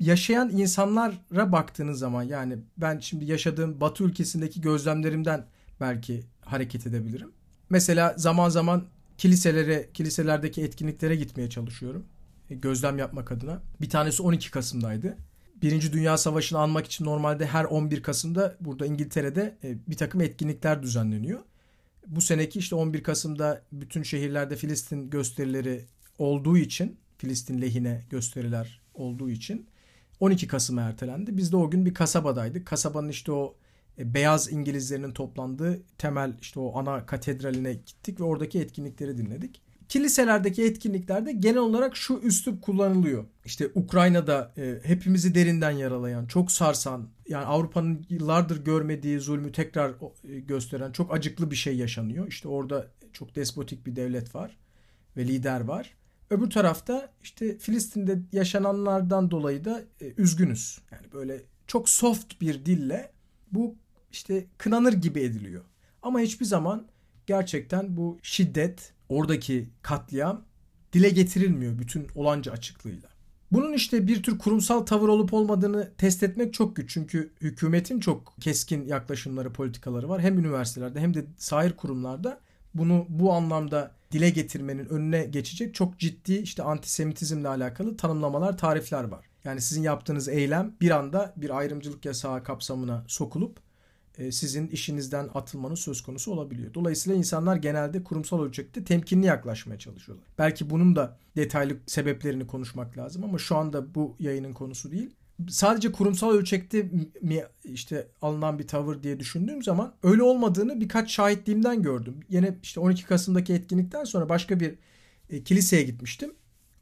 Yaşayan 0.00 0.50
insanlara 0.50 1.52
baktığınız 1.52 1.98
zaman 1.98 2.22
yani 2.22 2.58
ben 2.76 2.98
şimdi 2.98 3.24
yaşadığım 3.24 3.80
Batı 3.80 4.04
ülkesindeki 4.04 4.60
gözlemlerimden 4.60 5.46
belki 5.80 6.22
hareket 6.40 6.86
edebilirim. 6.86 7.32
Mesela 7.70 8.14
zaman 8.16 8.48
zaman 8.48 8.84
kiliselere, 9.18 9.88
kiliselerdeki 9.94 10.62
etkinliklere 10.62 11.16
gitmeye 11.16 11.50
çalışıyorum. 11.50 12.04
Gözlem 12.50 12.98
yapmak 12.98 13.32
adına. 13.32 13.62
Bir 13.80 13.90
tanesi 13.90 14.22
12 14.22 14.50
Kasım'daydı. 14.50 15.16
Birinci 15.62 15.92
Dünya 15.92 16.18
Savaşı'nı 16.18 16.58
anmak 16.58 16.86
için 16.86 17.04
normalde 17.04 17.46
her 17.46 17.64
11 17.64 18.02
Kasım'da 18.02 18.56
burada 18.60 18.86
İngiltere'de 18.86 19.56
e, 19.64 19.76
bir 19.88 19.96
takım 19.96 20.20
etkinlikler 20.20 20.82
düzenleniyor. 20.82 21.40
Bu 22.06 22.20
seneki 22.20 22.58
işte 22.58 22.74
11 22.74 23.02
Kasım'da 23.02 23.62
bütün 23.72 24.02
şehirlerde 24.02 24.56
Filistin 24.56 25.10
gösterileri 25.10 25.84
olduğu 26.18 26.58
için, 26.58 26.96
Filistin 27.18 27.62
lehine 27.62 28.04
gösteriler 28.10 28.80
olduğu 28.94 29.30
için 29.30 29.66
12 30.20 30.46
Kasım'a 30.46 30.82
ertelendi. 30.82 31.36
Biz 31.36 31.52
de 31.52 31.56
o 31.56 31.70
gün 31.70 31.86
bir 31.86 31.94
kasabadaydık. 31.94 32.66
Kasabanın 32.66 33.08
işte 33.08 33.32
o 33.32 33.54
e, 33.98 34.14
beyaz 34.14 34.52
İngilizlerinin 34.52 35.12
toplandığı 35.12 35.82
temel 35.98 36.32
işte 36.40 36.60
o 36.60 36.78
ana 36.78 37.06
katedraline 37.06 37.72
gittik 37.72 38.20
ve 38.20 38.24
oradaki 38.24 38.60
etkinlikleri 38.60 39.18
dinledik 39.18 39.60
kiliselerdeki 39.88 40.64
etkinliklerde 40.64 41.32
genel 41.32 41.58
olarak 41.58 41.96
şu 41.96 42.20
üslup 42.22 42.62
kullanılıyor. 42.62 43.24
İşte 43.44 43.70
Ukrayna'da 43.74 44.52
e, 44.56 44.78
hepimizi 44.82 45.34
derinden 45.34 45.70
yaralayan, 45.70 46.26
çok 46.26 46.52
sarsan, 46.52 47.08
yani 47.28 47.44
Avrupa'nın 47.44 48.06
yıllardır 48.08 48.64
görmediği 48.64 49.20
zulmü 49.20 49.52
tekrar 49.52 49.90
e, 50.28 50.40
gösteren 50.40 50.92
çok 50.92 51.14
acıklı 51.14 51.50
bir 51.50 51.56
şey 51.56 51.76
yaşanıyor. 51.76 52.28
İşte 52.28 52.48
orada 52.48 52.86
çok 53.12 53.36
despotik 53.36 53.86
bir 53.86 53.96
devlet 53.96 54.34
var 54.34 54.56
ve 55.16 55.26
lider 55.26 55.60
var. 55.60 55.94
Öbür 56.30 56.50
tarafta 56.50 57.12
işte 57.22 57.58
Filistin'de 57.58 58.18
yaşananlardan 58.32 59.30
dolayı 59.30 59.64
da 59.64 59.82
e, 60.00 60.12
üzgünüz. 60.16 60.78
Yani 60.92 61.12
böyle 61.12 61.42
çok 61.66 61.88
soft 61.88 62.40
bir 62.40 62.64
dille 62.64 63.12
bu 63.52 63.74
işte 64.12 64.46
kınanır 64.58 64.92
gibi 64.92 65.20
ediliyor. 65.20 65.64
Ama 66.02 66.20
hiçbir 66.20 66.46
zaman 66.46 66.86
gerçekten 67.26 67.96
bu 67.96 68.18
şiddet, 68.22 68.92
oradaki 69.08 69.70
katliam 69.82 70.44
dile 70.92 71.10
getirilmiyor 71.10 71.78
bütün 71.78 72.06
olanca 72.14 72.52
açıklığıyla. 72.52 73.08
Bunun 73.52 73.72
işte 73.72 74.06
bir 74.06 74.22
tür 74.22 74.38
kurumsal 74.38 74.80
tavır 74.80 75.08
olup 75.08 75.34
olmadığını 75.34 75.92
test 75.98 76.22
etmek 76.22 76.54
çok 76.54 76.76
güç. 76.76 76.90
Çünkü 76.90 77.32
hükümetin 77.40 78.00
çok 78.00 78.34
keskin 78.40 78.84
yaklaşımları, 78.86 79.52
politikaları 79.52 80.08
var. 80.08 80.20
Hem 80.20 80.38
üniversitelerde 80.38 81.00
hem 81.00 81.14
de 81.14 81.24
sahir 81.36 81.72
kurumlarda 81.72 82.40
bunu 82.74 83.06
bu 83.08 83.32
anlamda 83.32 83.90
dile 84.12 84.30
getirmenin 84.30 84.86
önüne 84.86 85.24
geçecek 85.24 85.74
çok 85.74 85.98
ciddi 85.98 86.34
işte 86.34 86.62
antisemitizmle 86.62 87.48
alakalı 87.48 87.96
tanımlamalar, 87.96 88.58
tarifler 88.58 89.04
var. 89.04 89.26
Yani 89.44 89.60
sizin 89.60 89.82
yaptığınız 89.82 90.28
eylem 90.28 90.74
bir 90.80 90.90
anda 90.90 91.32
bir 91.36 91.58
ayrımcılık 91.58 92.04
yasağı 92.04 92.42
kapsamına 92.44 93.04
sokulup 93.08 93.67
sizin 94.32 94.68
işinizden 94.68 95.28
atılmanız 95.34 95.80
söz 95.80 96.02
konusu 96.02 96.32
olabiliyor. 96.32 96.74
Dolayısıyla 96.74 97.18
insanlar 97.18 97.56
genelde 97.56 98.04
kurumsal 98.04 98.42
ölçekte 98.42 98.84
temkinli 98.84 99.26
yaklaşmaya 99.26 99.78
çalışıyorlar. 99.78 100.26
Belki 100.38 100.70
bunun 100.70 100.96
da 100.96 101.18
detaylı 101.36 101.76
sebeplerini 101.86 102.46
konuşmak 102.46 102.98
lazım 102.98 103.24
ama 103.24 103.38
şu 103.38 103.56
anda 103.56 103.94
bu 103.94 104.16
yayının 104.18 104.52
konusu 104.52 104.90
değil. 104.90 105.10
Sadece 105.48 105.92
kurumsal 105.92 106.30
ölçekte 106.30 106.90
mi 107.22 107.44
işte 107.64 108.08
alınan 108.22 108.58
bir 108.58 108.66
tavır 108.66 109.02
diye 109.02 109.20
düşündüğüm 109.20 109.62
zaman 109.62 109.94
öyle 110.02 110.22
olmadığını 110.22 110.80
birkaç 110.80 111.10
şahitliğimden 111.10 111.82
gördüm. 111.82 112.20
Yine 112.28 112.54
işte 112.62 112.80
12 112.80 113.06
Kasım'daki 113.06 113.52
etkinlikten 113.52 114.04
sonra 114.04 114.28
başka 114.28 114.60
bir 114.60 114.74
e, 115.30 115.44
kiliseye 115.44 115.82
gitmiştim. 115.82 116.34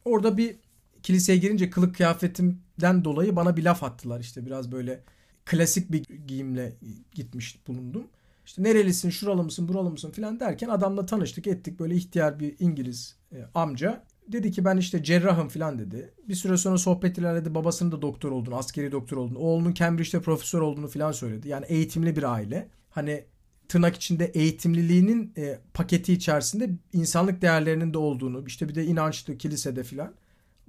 Orada 0.04 0.36
bir 0.36 0.56
kiliseye 1.02 1.38
girince 1.38 1.70
kılık 1.70 1.94
kıyafetimden 1.94 3.04
dolayı 3.04 3.36
bana 3.36 3.56
bir 3.56 3.62
laf 3.62 3.82
attılar 3.82 4.20
işte 4.20 4.46
biraz 4.46 4.72
böyle 4.72 5.00
klasik 5.46 5.92
bir 5.92 6.04
giyimle 6.26 6.76
gitmiş 7.12 7.66
bulundum. 7.66 8.06
İşte 8.46 8.62
nerelisin, 8.62 9.10
şuralı 9.10 9.44
mısın, 9.44 9.68
buralı 9.68 9.90
mısın 9.90 10.10
filan 10.10 10.40
derken 10.40 10.68
adamla 10.68 11.06
tanıştık 11.06 11.46
ettik. 11.46 11.80
Böyle 11.80 11.94
ihtiyar 11.94 12.40
bir 12.40 12.54
İngiliz 12.58 13.16
e, 13.32 13.36
amca. 13.54 14.02
Dedi 14.28 14.52
ki 14.52 14.64
ben 14.64 14.76
işte 14.76 15.02
cerrahım 15.02 15.48
filan 15.48 15.78
dedi. 15.78 16.12
Bir 16.28 16.34
süre 16.34 16.56
sonra 16.56 16.78
sohbet 16.78 17.18
ilerledi. 17.18 17.54
Babasının 17.54 17.92
da 17.92 18.02
doktor 18.02 18.32
olduğunu, 18.32 18.56
askeri 18.56 18.92
doktor 18.92 19.16
olduğunu, 19.16 19.38
oğlunun 19.38 19.74
Cambridge'de 19.74 20.22
profesör 20.22 20.60
olduğunu 20.60 20.88
filan 20.88 21.12
söyledi. 21.12 21.48
Yani 21.48 21.66
eğitimli 21.66 22.16
bir 22.16 22.22
aile. 22.22 22.68
Hani 22.90 23.24
tırnak 23.68 23.96
içinde 23.96 24.24
eğitimliliğinin 24.24 25.32
e, 25.36 25.58
paketi 25.74 26.12
içerisinde 26.12 26.70
insanlık 26.92 27.42
değerlerinin 27.42 27.94
de 27.94 27.98
olduğunu, 27.98 28.44
işte 28.46 28.68
bir 28.68 28.74
de 28.74 28.84
inançlı 28.84 29.38
kilisede 29.38 29.82
filan 29.82 30.14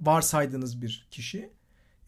varsaydığınız 0.00 0.82
bir 0.82 1.08
kişi. 1.10 1.50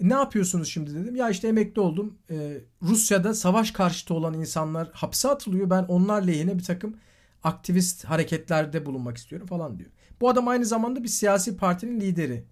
Ne 0.01 0.15
yapıyorsunuz 0.15 0.69
şimdi 0.69 0.95
dedim. 0.95 1.17
Ya 1.17 1.31
işte 1.31 1.49
emekli 1.49 1.81
oldum. 1.81 2.19
Ee, 2.31 2.61
Rusya'da 2.83 3.35
savaş 3.35 3.71
karşıtı 3.71 4.15
olan 4.15 4.35
insanlar 4.35 4.91
hapse 4.93 5.29
atılıyor. 5.29 5.71
Ben 5.71 5.83
onlar 5.83 6.23
lehine 6.23 6.59
bir 6.59 6.65
takım 6.65 6.97
aktivist 7.45 8.05
hareketlerde 8.05 8.87
bulunmak 8.87 9.17
istiyorum 9.17 9.47
falan 9.47 9.79
diyor. 9.79 9.91
Bu 10.21 10.29
adam 10.29 10.49
aynı 10.49 10.67
zamanda 10.67 11.03
bir 11.03 11.09
siyasi 11.09 11.57
partinin 11.57 12.01
lideri. 12.01 12.45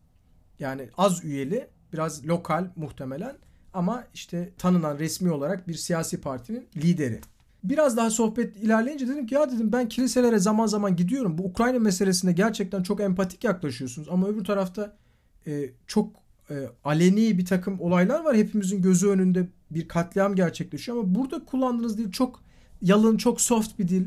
Yani 0.58 0.88
az 0.96 1.24
üyeli, 1.24 1.68
biraz 1.92 2.26
lokal 2.26 2.70
muhtemelen 2.76 3.36
ama 3.74 4.04
işte 4.14 4.52
tanınan 4.58 4.98
resmi 4.98 5.30
olarak 5.32 5.68
bir 5.68 5.74
siyasi 5.74 6.20
partinin 6.20 6.68
lideri. 6.76 7.20
Biraz 7.64 7.96
daha 7.96 8.10
sohbet 8.10 8.56
ilerleyince 8.56 9.08
dedim 9.08 9.26
ki 9.26 9.34
ya 9.34 9.50
dedim 9.50 9.72
ben 9.72 9.88
kiliselere 9.88 10.38
zaman 10.38 10.66
zaman 10.66 10.96
gidiyorum. 10.96 11.38
Bu 11.38 11.44
Ukrayna 11.44 11.78
meselesinde 11.78 12.32
gerçekten 12.32 12.82
çok 12.82 13.00
empatik 13.00 13.44
yaklaşıyorsunuz 13.44 14.08
ama 14.08 14.28
öbür 14.28 14.44
tarafta 14.44 14.96
e, 15.46 15.70
çok 15.86 16.27
e, 16.50 16.68
aleni 16.84 17.38
bir 17.38 17.46
takım 17.46 17.80
olaylar 17.80 18.24
var. 18.24 18.36
Hepimizin 18.36 18.82
gözü 18.82 19.08
önünde 19.08 19.48
bir 19.70 19.88
katliam 19.88 20.34
gerçekleşiyor 20.34 20.98
ama 20.98 21.14
burada 21.14 21.44
kullandığınız 21.44 21.98
dil 21.98 22.12
çok 22.12 22.42
yalın, 22.82 23.16
çok 23.16 23.40
soft 23.40 23.78
bir 23.78 23.88
dil 23.88 24.04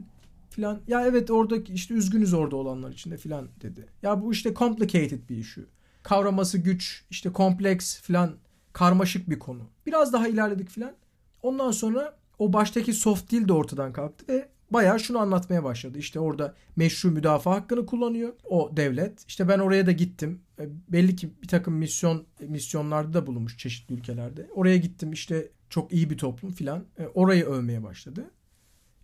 filan. 0.49 0.79
Ya 0.87 1.05
evet 1.05 1.31
orada 1.31 1.55
işte 1.57 1.93
üzgünüz 1.93 2.33
orada 2.33 2.55
olanlar 2.55 2.91
içinde 2.91 3.17
filan 3.17 3.47
dedi. 3.61 3.85
Ya 4.03 4.21
bu 4.21 4.31
işte 4.31 4.53
complicated 4.53 5.29
bir 5.29 5.37
işi. 5.37 5.61
Kavraması 6.03 6.57
güç, 6.57 7.05
işte 7.09 7.31
kompleks 7.31 8.01
filan 8.01 8.31
karmaşık 8.73 9.29
bir 9.29 9.39
konu. 9.39 9.61
Biraz 9.85 10.13
daha 10.13 10.27
ilerledik 10.27 10.69
filan. 10.69 10.91
Ondan 11.43 11.71
sonra 11.71 12.17
o 12.39 12.53
baştaki 12.53 12.93
soft 12.93 13.31
dil 13.31 13.47
de 13.47 13.53
ortadan 13.53 13.93
kalktı 13.93 14.25
ve 14.29 14.49
bayağı 14.73 14.99
şunu 14.99 15.19
anlatmaya 15.19 15.63
başladı. 15.63 15.97
İşte 15.97 16.19
orada 16.19 16.55
meşru 16.75 17.11
müdafaa 17.11 17.55
hakkını 17.55 17.85
kullanıyor 17.85 18.33
o 18.49 18.71
devlet. 18.77 19.25
İşte 19.27 19.47
ben 19.47 19.59
oraya 19.59 19.85
da 19.85 19.91
gittim. 19.91 20.41
E, 20.59 20.69
belli 20.87 21.15
ki 21.15 21.29
bir 21.43 21.47
takım 21.47 21.73
misyon 21.73 22.25
misyonlarda 22.39 23.13
da 23.13 23.27
bulunmuş 23.27 23.57
çeşitli 23.57 23.95
ülkelerde. 23.95 24.47
Oraya 24.55 24.77
gittim 24.77 25.11
işte 25.11 25.49
çok 25.69 25.93
iyi 25.93 26.09
bir 26.09 26.17
toplum 26.17 26.51
filan. 26.51 26.85
E, 26.99 27.07
orayı 27.07 27.45
övmeye 27.45 27.83
başladı. 27.83 28.31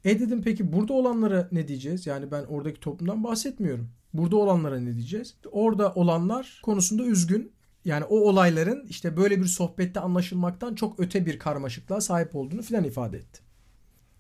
E 0.06 0.20
dedim 0.20 0.42
peki 0.42 0.74
burada 0.74 0.94
olanlara 0.94 1.50
ne 1.52 1.68
diyeceğiz? 1.68 2.08
Yani 2.08 2.32
ben 2.32 2.44
oradaki 2.44 2.80
toplumdan 2.80 3.24
bahsetmiyorum. 3.24 3.90
Burada 4.14 4.36
olanlara 4.36 4.80
ne 4.80 4.94
diyeceğiz? 4.96 5.36
Orada 5.52 5.94
olanlar 5.94 6.60
konusunda 6.64 7.04
üzgün. 7.06 7.52
Yani 7.86 8.04
o 8.04 8.20
olayların 8.20 8.86
işte 8.88 9.18
böyle 9.18 9.40
bir 9.40 9.46
sohbette 9.46 10.00
anlaşılmaktan 10.00 10.76
çok 10.76 11.00
öte 11.00 11.26
bir 11.26 11.40
karmaşıklığa 11.40 12.02
sahip 12.02 12.36
olduğunu 12.36 12.62
filan 12.62 12.84
ifade 12.84 13.18
etti. 13.18 13.42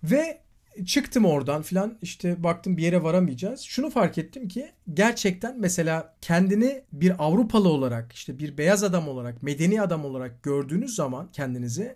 Ve 0.03 0.41
çıktım 0.85 1.25
oradan 1.25 1.61
filan 1.61 1.97
işte 2.01 2.43
baktım 2.43 2.77
bir 2.77 2.83
yere 2.83 3.03
varamayacağız. 3.03 3.61
Şunu 3.61 3.89
fark 3.89 4.17
ettim 4.17 4.47
ki 4.47 4.71
gerçekten 4.93 5.59
mesela 5.59 6.15
kendini 6.21 6.83
bir 6.91 7.23
Avrupalı 7.23 7.69
olarak 7.69 8.13
işte 8.13 8.39
bir 8.39 8.57
beyaz 8.57 8.83
adam 8.83 9.07
olarak 9.07 9.43
medeni 9.43 9.81
adam 9.81 10.05
olarak 10.05 10.43
gördüğünüz 10.43 10.95
zaman 10.95 11.29
kendinizi 11.33 11.95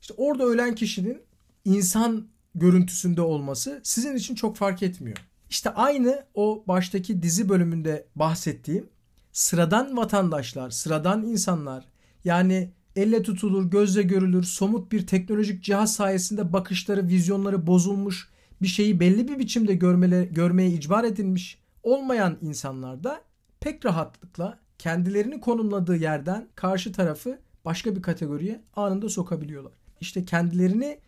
işte 0.00 0.14
orada 0.16 0.44
ölen 0.44 0.74
kişinin 0.74 1.22
insan 1.64 2.28
görüntüsünde 2.54 3.22
olması 3.22 3.80
sizin 3.84 4.16
için 4.16 4.34
çok 4.34 4.56
fark 4.56 4.82
etmiyor. 4.82 5.16
İşte 5.50 5.70
aynı 5.70 6.24
o 6.34 6.64
baştaki 6.68 7.22
dizi 7.22 7.48
bölümünde 7.48 8.06
bahsettiğim 8.16 8.88
sıradan 9.32 9.96
vatandaşlar, 9.96 10.70
sıradan 10.70 11.24
insanlar 11.24 11.84
yani 12.24 12.70
elle 12.96 13.22
tutulur, 13.22 13.70
gözle 13.70 14.02
görülür, 14.02 14.42
somut 14.42 14.92
bir 14.92 15.06
teknolojik 15.06 15.64
cihaz 15.64 15.94
sayesinde 15.94 16.52
bakışları, 16.52 17.08
vizyonları 17.08 17.66
bozulmuş, 17.66 18.28
bir 18.62 18.68
şeyi 18.68 19.00
belli 19.00 19.28
bir 19.28 19.38
biçimde 19.38 19.74
görmele, 19.74 20.24
görmeye 20.24 20.70
icbar 20.70 21.04
edilmiş 21.04 21.58
olmayan 21.82 22.36
insanlar 22.42 23.04
da 23.04 23.20
pek 23.60 23.86
rahatlıkla 23.86 24.58
kendilerini 24.78 25.40
konumladığı 25.40 25.96
yerden 25.96 26.48
karşı 26.54 26.92
tarafı 26.92 27.38
başka 27.64 27.96
bir 27.96 28.02
kategoriye 28.02 28.60
anında 28.76 29.08
sokabiliyorlar. 29.08 29.72
İşte 30.00 30.24
kendilerini 30.24 30.98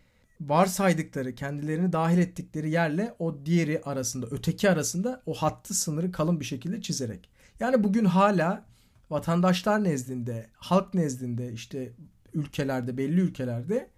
varsaydıkları, 0.41 1.35
kendilerini 1.35 1.93
dahil 1.93 2.17
ettikleri 2.17 2.69
yerle 2.69 3.15
o 3.19 3.45
diğeri 3.45 3.81
arasında, 3.81 4.27
öteki 4.31 4.69
arasında 4.69 5.21
o 5.25 5.33
hattı 5.33 5.73
sınırı 5.73 6.11
kalın 6.11 6.39
bir 6.39 6.45
şekilde 6.45 6.81
çizerek. 6.81 7.29
Yani 7.59 7.83
bugün 7.83 8.05
hala 8.05 8.65
vatandaşlar 9.13 9.83
nezdinde, 9.83 10.47
halk 10.55 10.93
nezdinde 10.93 11.51
işte 11.51 11.93
ülkelerde, 12.33 12.97
belli 12.97 13.21
ülkelerde 13.21 13.89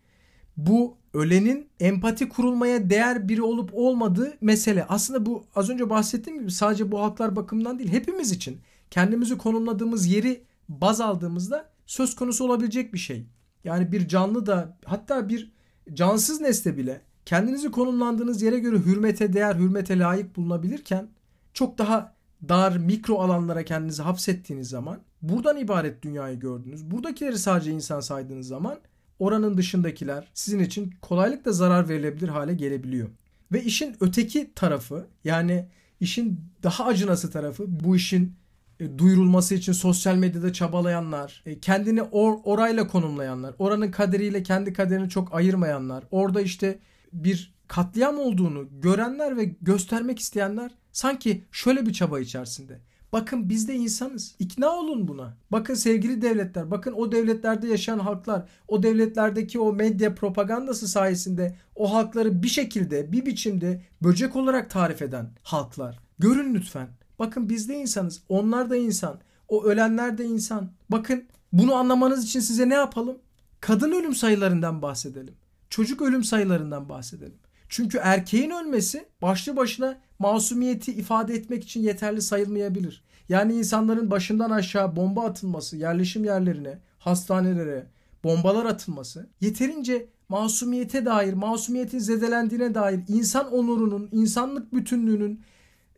bu 0.57 0.97
ölenin 1.13 1.69
empati 1.79 2.29
kurulmaya 2.29 2.89
değer 2.89 3.29
biri 3.29 3.41
olup 3.41 3.69
olmadığı 3.73 4.37
mesele. 4.41 4.85
Aslında 4.85 5.25
bu 5.25 5.45
az 5.55 5.69
önce 5.69 5.89
bahsettiğim 5.89 6.39
gibi 6.39 6.51
sadece 6.51 6.91
bu 6.91 6.99
halklar 6.99 7.35
bakımından 7.35 7.79
değil 7.79 7.91
hepimiz 7.91 8.31
için 8.31 8.61
kendimizi 8.91 9.37
konumladığımız 9.37 10.07
yeri 10.07 10.43
baz 10.69 11.01
aldığımızda 11.01 11.69
söz 11.85 12.15
konusu 12.15 12.45
olabilecek 12.45 12.93
bir 12.93 12.99
şey. 12.99 13.27
Yani 13.63 13.91
bir 13.91 14.07
canlı 14.07 14.45
da 14.45 14.77
hatta 14.85 15.29
bir 15.29 15.51
cansız 15.93 16.41
nesne 16.41 16.77
bile 16.77 17.01
kendinizi 17.25 17.71
konumlandığınız 17.71 18.41
yere 18.41 18.59
göre 18.59 18.77
hürmete 18.77 19.33
değer, 19.33 19.55
hürmete 19.55 19.99
layık 19.99 20.35
bulunabilirken 20.35 21.07
çok 21.53 21.77
daha 21.77 22.14
dar 22.49 22.77
mikro 22.77 23.19
alanlara 23.19 23.65
kendinizi 23.65 24.01
hapsettiğiniz 24.01 24.69
zaman 24.69 24.99
buradan 25.21 25.57
ibaret 25.57 26.01
dünyayı 26.01 26.39
gördünüz. 26.39 26.91
Buradakileri 26.91 27.39
sadece 27.39 27.71
insan 27.71 27.99
saydığınız 27.99 28.47
zaman 28.47 28.77
oranın 29.19 29.57
dışındakiler 29.57 30.27
sizin 30.33 30.59
için 30.59 30.93
kolaylıkla 31.01 31.51
zarar 31.51 31.89
verilebilir 31.89 32.29
hale 32.29 32.53
gelebiliyor. 32.53 33.09
Ve 33.51 33.63
işin 33.63 33.95
öteki 33.99 34.53
tarafı 34.55 35.05
yani 35.23 35.67
işin 35.99 36.39
daha 36.63 36.85
acınası 36.85 37.31
tarafı 37.31 37.63
bu 37.67 37.95
işin 37.95 38.35
e, 38.79 38.97
duyurulması 38.97 39.55
için 39.55 39.73
sosyal 39.73 40.15
medyada 40.15 40.53
çabalayanlar, 40.53 41.43
e, 41.45 41.59
kendini 41.59 42.01
or, 42.01 42.37
orayla 42.43 42.87
konumlayanlar, 42.87 43.55
oranın 43.59 43.91
kaderiyle 43.91 44.43
kendi 44.43 44.73
kaderini 44.73 45.09
çok 45.09 45.35
ayırmayanlar, 45.35 46.03
orada 46.11 46.41
işte 46.41 46.79
bir 47.13 47.55
katliam 47.67 48.19
olduğunu 48.19 48.67
görenler 48.81 49.37
ve 49.37 49.43
göstermek 49.61 50.19
isteyenler 50.19 50.71
sanki 50.95 51.43
şöyle 51.51 51.85
bir 51.85 51.93
çaba 51.93 52.19
içerisinde. 52.19 52.79
Bakın 53.13 53.49
biz 53.49 53.67
de 53.67 53.75
insanız. 53.75 54.35
İkna 54.39 54.69
olun 54.69 55.07
buna. 55.07 55.37
Bakın 55.51 55.73
sevgili 55.73 56.21
devletler, 56.21 56.71
bakın 56.71 56.93
o 56.93 57.11
devletlerde 57.11 57.67
yaşayan 57.67 57.99
halklar, 57.99 58.49
o 58.67 58.83
devletlerdeki 58.83 59.59
o 59.59 59.73
medya 59.73 60.15
propagandası 60.15 60.87
sayesinde 60.87 61.55
o 61.75 61.93
halkları 61.93 62.43
bir 62.43 62.47
şekilde, 62.47 63.11
bir 63.11 63.25
biçimde 63.25 63.81
böcek 64.03 64.35
olarak 64.35 64.69
tarif 64.69 65.01
eden 65.01 65.29
halklar. 65.43 65.99
Görün 66.19 66.53
lütfen. 66.53 66.87
Bakın 67.19 67.49
biz 67.49 67.69
de 67.69 67.75
insanız. 67.75 68.21
Onlar 68.29 68.69
da 68.69 68.75
insan. 68.75 69.19
O 69.47 69.63
ölenler 69.63 70.17
de 70.17 70.25
insan. 70.25 70.71
Bakın 70.89 71.23
bunu 71.53 71.75
anlamanız 71.75 72.25
için 72.25 72.39
size 72.39 72.69
ne 72.69 72.73
yapalım? 72.73 73.17
Kadın 73.61 73.91
ölüm 73.91 74.15
sayılarından 74.15 74.81
bahsedelim. 74.81 75.35
Çocuk 75.69 76.01
ölüm 76.01 76.23
sayılarından 76.23 76.89
bahsedelim. 76.89 77.37
Çünkü 77.75 77.97
erkeğin 77.97 78.49
ölmesi 78.49 79.05
başlı 79.21 79.55
başına 79.55 79.97
masumiyeti 80.19 80.91
ifade 80.91 81.33
etmek 81.33 81.63
için 81.63 81.81
yeterli 81.81 82.21
sayılmayabilir. 82.21 83.03
Yani 83.29 83.53
insanların 83.53 84.11
başından 84.11 84.49
aşağı 84.49 84.95
bomba 84.95 85.25
atılması, 85.25 85.77
yerleşim 85.77 86.25
yerlerine, 86.25 86.79
hastanelere 86.99 87.87
bombalar 88.23 88.65
atılması 88.65 89.29
yeterince 89.41 90.05
masumiyete 90.29 91.05
dair, 91.05 91.33
masumiyetin 91.33 91.99
zedelendiğine 91.99 92.75
dair 92.75 92.99
insan 93.07 93.53
onurunun, 93.53 94.09
insanlık 94.11 94.73
bütünlüğünün 94.73 95.41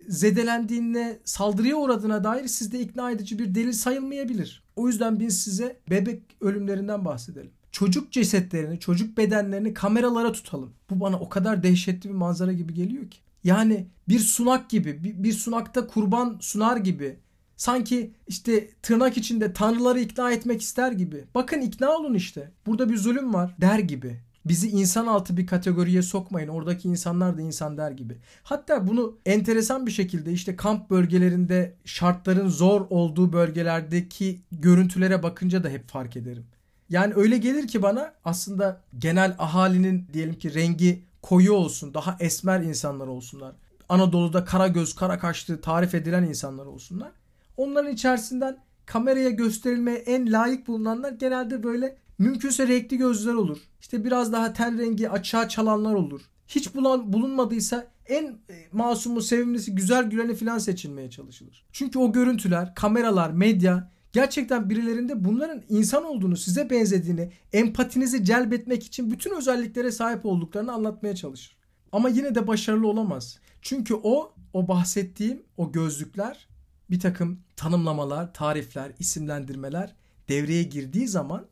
zedelendiğine, 0.08 1.20
saldırıya 1.26 1.76
uğradığına 1.76 2.24
dair 2.24 2.48
sizde 2.48 2.80
ikna 2.80 3.12
edici 3.12 3.40
bir 3.40 3.56
delil 3.56 3.72
sayılmayabilir. 3.72 4.64
O 4.76 4.88
yüzden 4.88 5.20
biz 5.20 5.42
size 5.42 5.80
bebek 5.90 6.24
ölümlerinden 6.42 7.06
bahsedelim. 7.06 7.52
Çocuk 7.78 8.12
cesetlerini, 8.12 8.80
çocuk 8.80 9.18
bedenlerini 9.18 9.74
kameralara 9.74 10.32
tutalım. 10.32 10.74
Bu 10.90 11.00
bana 11.00 11.20
o 11.20 11.30
kadar 11.30 11.64
dehşetli 11.64 12.10
bir 12.10 12.14
manzara 12.14 12.54
gibi 12.54 12.74
geliyor 12.74 13.10
ki. 13.10 13.18
Yani 13.44 13.88
bir 14.10 14.20
sunak 14.20 14.70
gibi, 14.70 15.04
bir, 15.04 15.24
bir 15.24 15.34
sunakta 15.34 15.88
kurban 15.88 16.38
sunar 16.42 16.78
gibi. 16.78 17.20
Sanki 17.58 18.12
işte 18.28 18.70
tırnak 18.82 19.18
içinde 19.18 19.54
tanrıları 19.54 20.00
ikna 20.00 20.32
etmek 20.32 20.62
ister 20.62 20.92
gibi. 20.92 21.24
Bakın 21.36 21.62
ikna 21.62 21.92
olun 21.92 22.14
işte. 22.14 22.52
Burada 22.66 22.90
bir 22.90 22.98
zulüm 22.98 23.34
var 23.34 23.56
der 23.62 23.80
gibi. 23.80 24.20
Bizi 24.46 24.70
insan 24.70 25.08
altı 25.08 25.38
bir 25.38 25.48
kategoriye 25.48 26.02
sokmayın. 26.02 26.48
Oradaki 26.48 26.88
insanlar 26.88 27.38
da 27.38 27.42
insan 27.42 27.78
der 27.78 27.92
gibi. 27.92 28.18
Hatta 28.44 28.88
bunu 28.88 29.18
enteresan 29.26 29.86
bir 29.86 29.92
şekilde 29.92 30.32
işte 30.32 30.56
kamp 30.56 30.90
bölgelerinde 30.90 31.76
şartların 31.86 32.50
zor 32.50 32.82
olduğu 32.90 33.34
bölgelerdeki 33.34 34.42
görüntülere 34.52 35.24
bakınca 35.24 35.64
da 35.64 35.70
hep 35.70 35.90
fark 35.90 36.18
ederim. 36.18 36.46
Yani 36.90 37.14
öyle 37.16 37.38
gelir 37.38 37.68
ki 37.68 37.82
bana 37.82 38.14
aslında 38.26 38.82
genel 39.00 39.36
ahalinin 39.40 40.08
diyelim 40.14 40.40
ki 40.40 40.54
rengi 40.54 41.04
koyu 41.22 41.54
olsun, 41.54 41.94
daha 41.94 42.18
esmer 42.20 42.62
insanlar 42.62 43.08
olsunlar. 43.08 43.56
Anadolu'da 43.90 44.46
kara 44.46 44.68
göz, 44.68 44.96
kara 44.96 45.20
kaşlı 45.20 45.62
tarif 45.62 45.96
edilen 45.96 46.24
insanlar 46.24 46.66
olsunlar. 46.66 47.12
Onların 47.58 47.94
içerisinden 47.94 48.58
kameraya 48.86 49.30
gösterilmeye 49.30 49.98
en 49.98 50.32
layık 50.32 50.68
bulunanlar 50.68 51.12
genelde 51.12 51.64
böyle 51.64 51.98
Mümkünse 52.18 52.68
renkli 52.68 52.98
gözler 52.98 53.34
olur. 53.34 53.58
İşte 53.82 54.06
biraz 54.06 54.34
daha 54.34 54.54
ten 54.54 54.78
rengi 54.78 55.10
açığa 55.10 55.50
çalanlar 55.50 55.94
olur. 55.94 56.22
Hiç 56.48 56.76
bulan, 56.76 57.14
bulunmadıysa 57.14 57.88
en 58.06 58.24
e, 58.26 58.68
masumu, 58.72 59.22
sevimlisi, 59.22 59.76
güzel 59.76 60.10
güleni 60.10 60.36
falan 60.36 60.58
seçilmeye 60.58 61.10
çalışılır. 61.10 61.66
Çünkü 61.72 62.00
o 62.00 62.12
görüntüler, 62.12 62.76
kameralar, 62.76 63.30
medya 63.30 63.92
gerçekten 64.18 64.70
birilerinde 64.70 65.26
bunların 65.26 65.64
insan 65.70 66.04
olduğunu, 66.04 66.38
size 66.38 66.70
benzediğini, 66.70 67.32
empatinizi 67.54 68.24
celbetmek 68.24 68.84
için 68.84 69.12
bütün 69.12 69.38
özelliklere 69.38 69.92
sahip 69.92 70.26
olduklarını 70.26 70.72
anlatmaya 70.72 71.16
çalışır. 71.16 71.58
Ama 71.92 72.10
yine 72.10 72.36
de 72.36 72.48
başarılı 72.48 72.88
olamaz. 72.88 73.40
Çünkü 73.62 73.94
o, 74.04 74.34
o 74.54 74.68
bahsettiğim 74.68 75.44
o 75.58 75.72
gözlükler 75.72 76.48
bir 76.90 77.00
takım 77.00 77.40
tanımlamalar, 77.56 78.34
tarifler, 78.34 78.92
isimlendirmeler 79.00 79.96
devreye 80.30 80.64
girdiği 80.64 81.08
zaman 81.08 81.46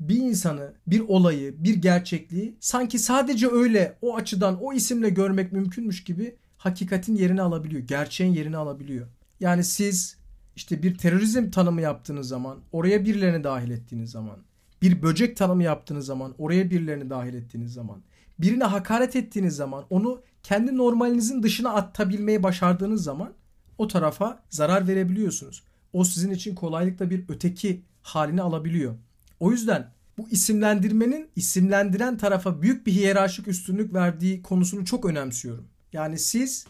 bir 0.00 0.16
insanı, 0.16 0.74
bir 0.86 1.00
olayı, 1.00 1.64
bir 1.64 1.74
gerçekliği 1.74 2.56
sanki 2.60 2.98
sadece 2.98 3.48
öyle 3.48 3.98
o 4.02 4.16
açıdan 4.16 4.58
o 4.62 4.72
isimle 4.72 5.08
görmek 5.08 5.52
mümkünmüş 5.52 6.04
gibi 6.04 6.36
hakikatin 6.56 7.16
yerini 7.16 7.42
alabiliyor. 7.42 7.82
Gerçeğin 7.82 8.32
yerini 8.32 8.56
alabiliyor. 8.56 9.06
Yani 9.40 9.64
siz 9.64 10.23
işte 10.56 10.82
bir 10.82 10.98
terörizm 10.98 11.50
tanımı 11.50 11.80
yaptığınız 11.80 12.28
zaman, 12.28 12.58
oraya 12.72 13.04
birilerini 13.04 13.44
dahil 13.44 13.70
ettiğiniz 13.70 14.10
zaman, 14.10 14.36
bir 14.82 15.02
böcek 15.02 15.36
tanımı 15.36 15.62
yaptığınız 15.62 16.06
zaman, 16.06 16.34
oraya 16.38 16.70
birilerini 16.70 17.10
dahil 17.10 17.34
ettiğiniz 17.34 17.72
zaman, 17.72 18.02
birine 18.38 18.64
hakaret 18.64 19.16
ettiğiniz 19.16 19.56
zaman, 19.56 19.84
onu 19.90 20.22
kendi 20.42 20.76
normalinizin 20.76 21.42
dışına 21.42 21.72
atabilmeyi 21.72 22.42
başardığınız 22.42 23.04
zaman 23.04 23.32
o 23.78 23.88
tarafa 23.88 24.42
zarar 24.50 24.88
verebiliyorsunuz. 24.88 25.62
O 25.92 26.04
sizin 26.04 26.30
için 26.30 26.54
kolaylıkla 26.54 27.10
bir 27.10 27.24
öteki 27.28 27.82
halini 28.02 28.42
alabiliyor. 28.42 28.94
O 29.40 29.50
yüzden 29.50 29.90
bu 30.18 30.28
isimlendirmenin 30.28 31.28
isimlendiren 31.36 32.18
tarafa 32.18 32.62
büyük 32.62 32.86
bir 32.86 32.92
hiyerarşik 32.92 33.48
üstünlük 33.48 33.94
verdiği 33.94 34.42
konusunu 34.42 34.84
çok 34.84 35.04
önemsiyorum. 35.04 35.64
Yani 35.92 36.18
siz 36.18 36.66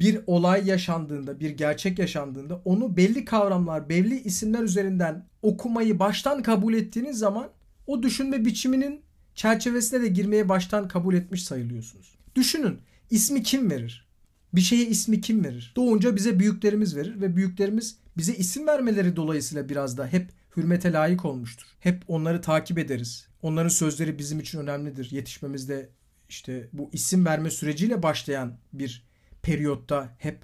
bir 0.00 0.20
olay 0.26 0.68
yaşandığında, 0.68 1.40
bir 1.40 1.50
gerçek 1.50 1.98
yaşandığında 1.98 2.62
onu 2.64 2.96
belli 2.96 3.24
kavramlar, 3.24 3.88
belli 3.88 4.20
isimler 4.20 4.62
üzerinden 4.62 5.26
okumayı 5.42 5.98
baştan 5.98 6.42
kabul 6.42 6.74
ettiğiniz 6.74 7.18
zaman 7.18 7.48
o 7.86 8.02
düşünme 8.02 8.44
biçiminin 8.44 9.00
çerçevesine 9.34 10.02
de 10.02 10.08
girmeye 10.08 10.48
baştan 10.48 10.88
kabul 10.88 11.14
etmiş 11.14 11.44
sayılıyorsunuz. 11.44 12.14
Düşünün, 12.34 12.78
ismi 13.10 13.42
kim 13.42 13.70
verir? 13.70 14.08
Bir 14.52 14.60
şeye 14.60 14.86
ismi 14.86 15.20
kim 15.20 15.44
verir? 15.44 15.72
Doğunca 15.76 16.16
bize 16.16 16.38
büyüklerimiz 16.38 16.96
verir 16.96 17.20
ve 17.20 17.36
büyüklerimiz 17.36 17.96
bize 18.16 18.34
isim 18.34 18.66
vermeleri 18.66 19.16
dolayısıyla 19.16 19.68
biraz 19.68 19.98
da 19.98 20.06
hep 20.06 20.28
hürmete 20.56 20.92
layık 20.92 21.24
olmuştur. 21.24 21.66
Hep 21.80 22.02
onları 22.08 22.40
takip 22.40 22.78
ederiz. 22.78 23.28
Onların 23.42 23.68
sözleri 23.68 24.18
bizim 24.18 24.40
için 24.40 24.58
önemlidir. 24.58 25.10
Yetişmemizde 25.10 25.88
işte 26.28 26.68
bu 26.72 26.90
isim 26.92 27.26
verme 27.26 27.50
süreciyle 27.50 28.02
başlayan 28.02 28.56
bir 28.72 29.07
periyotta 29.48 30.08
hep 30.18 30.38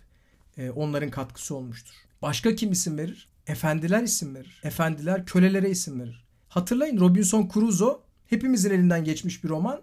e, 0.57 0.71
onların 0.71 1.11
katkısı 1.11 1.55
olmuştur. 1.55 1.95
Başka 2.23 2.55
kim 2.55 2.73
isim 2.73 2.99
verir? 2.99 3.29
Efendiler 3.47 4.03
isim 4.03 4.35
verir. 4.35 4.61
Efendiler 4.64 5.27
kölelere 5.27 5.71
isim 5.71 6.01
verir. 6.01 6.25
Hatırlayın 6.49 7.01
Robinson 7.01 7.51
Crusoe 7.55 8.01
hepimizin 8.27 8.71
elinden 8.71 9.05
geçmiş 9.05 9.45
bir 9.45 9.49
roman. 9.49 9.81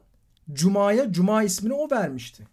Cuma'ya 0.53 1.11
Cuma 1.11 1.43
ismini 1.43 1.73
o 1.73 1.91
vermişti. 1.91 2.47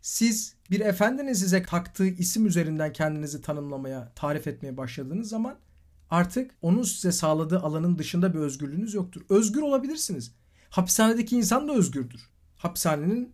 Siz 0.00 0.54
bir 0.70 0.80
efendinin 0.80 1.32
size 1.32 1.62
taktığı 1.62 2.06
isim 2.06 2.46
üzerinden 2.46 2.92
kendinizi 2.92 3.42
tanımlamaya, 3.42 4.12
tarif 4.14 4.46
etmeye 4.46 4.76
başladığınız 4.76 5.28
zaman 5.28 5.56
artık 6.10 6.50
onun 6.62 6.82
size 6.82 7.12
sağladığı 7.12 7.60
alanın 7.60 7.98
dışında 7.98 8.34
bir 8.34 8.38
özgürlüğünüz 8.38 8.94
yoktur. 8.94 9.22
Özgür 9.28 9.62
olabilirsiniz. 9.62 10.32
Hapishanedeki 10.70 11.36
insan 11.36 11.68
da 11.68 11.72
özgürdür. 11.72 12.20
Hapishanenin 12.56 13.32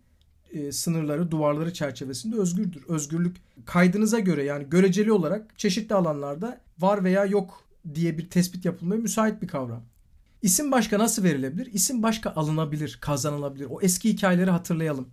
e, 0.52 0.72
sınırları, 0.72 1.30
duvarları 1.30 1.72
çerçevesinde 1.72 2.36
özgürdür. 2.36 2.82
Özgürlük 2.88 3.36
kaydınıza 3.66 4.18
göre 4.18 4.44
yani 4.44 4.70
göreceli 4.70 5.12
olarak 5.12 5.58
çeşitli 5.58 5.94
alanlarda 5.94 6.60
var 6.78 7.04
veya 7.04 7.24
yok 7.24 7.64
diye 7.94 8.18
bir 8.18 8.30
tespit 8.30 8.64
yapılmaya 8.64 8.96
müsait 8.96 9.42
bir 9.42 9.48
kavram. 9.48 9.82
İsim 10.42 10.72
başka 10.72 10.98
nasıl 10.98 11.24
verilebilir? 11.24 11.68
İsim 11.72 12.02
başka 12.02 12.30
alınabilir, 12.30 12.98
kazanılabilir. 13.00 13.66
O 13.70 13.80
eski 13.80 14.08
hikayeleri 14.10 14.50
hatırlayalım. 14.50 15.08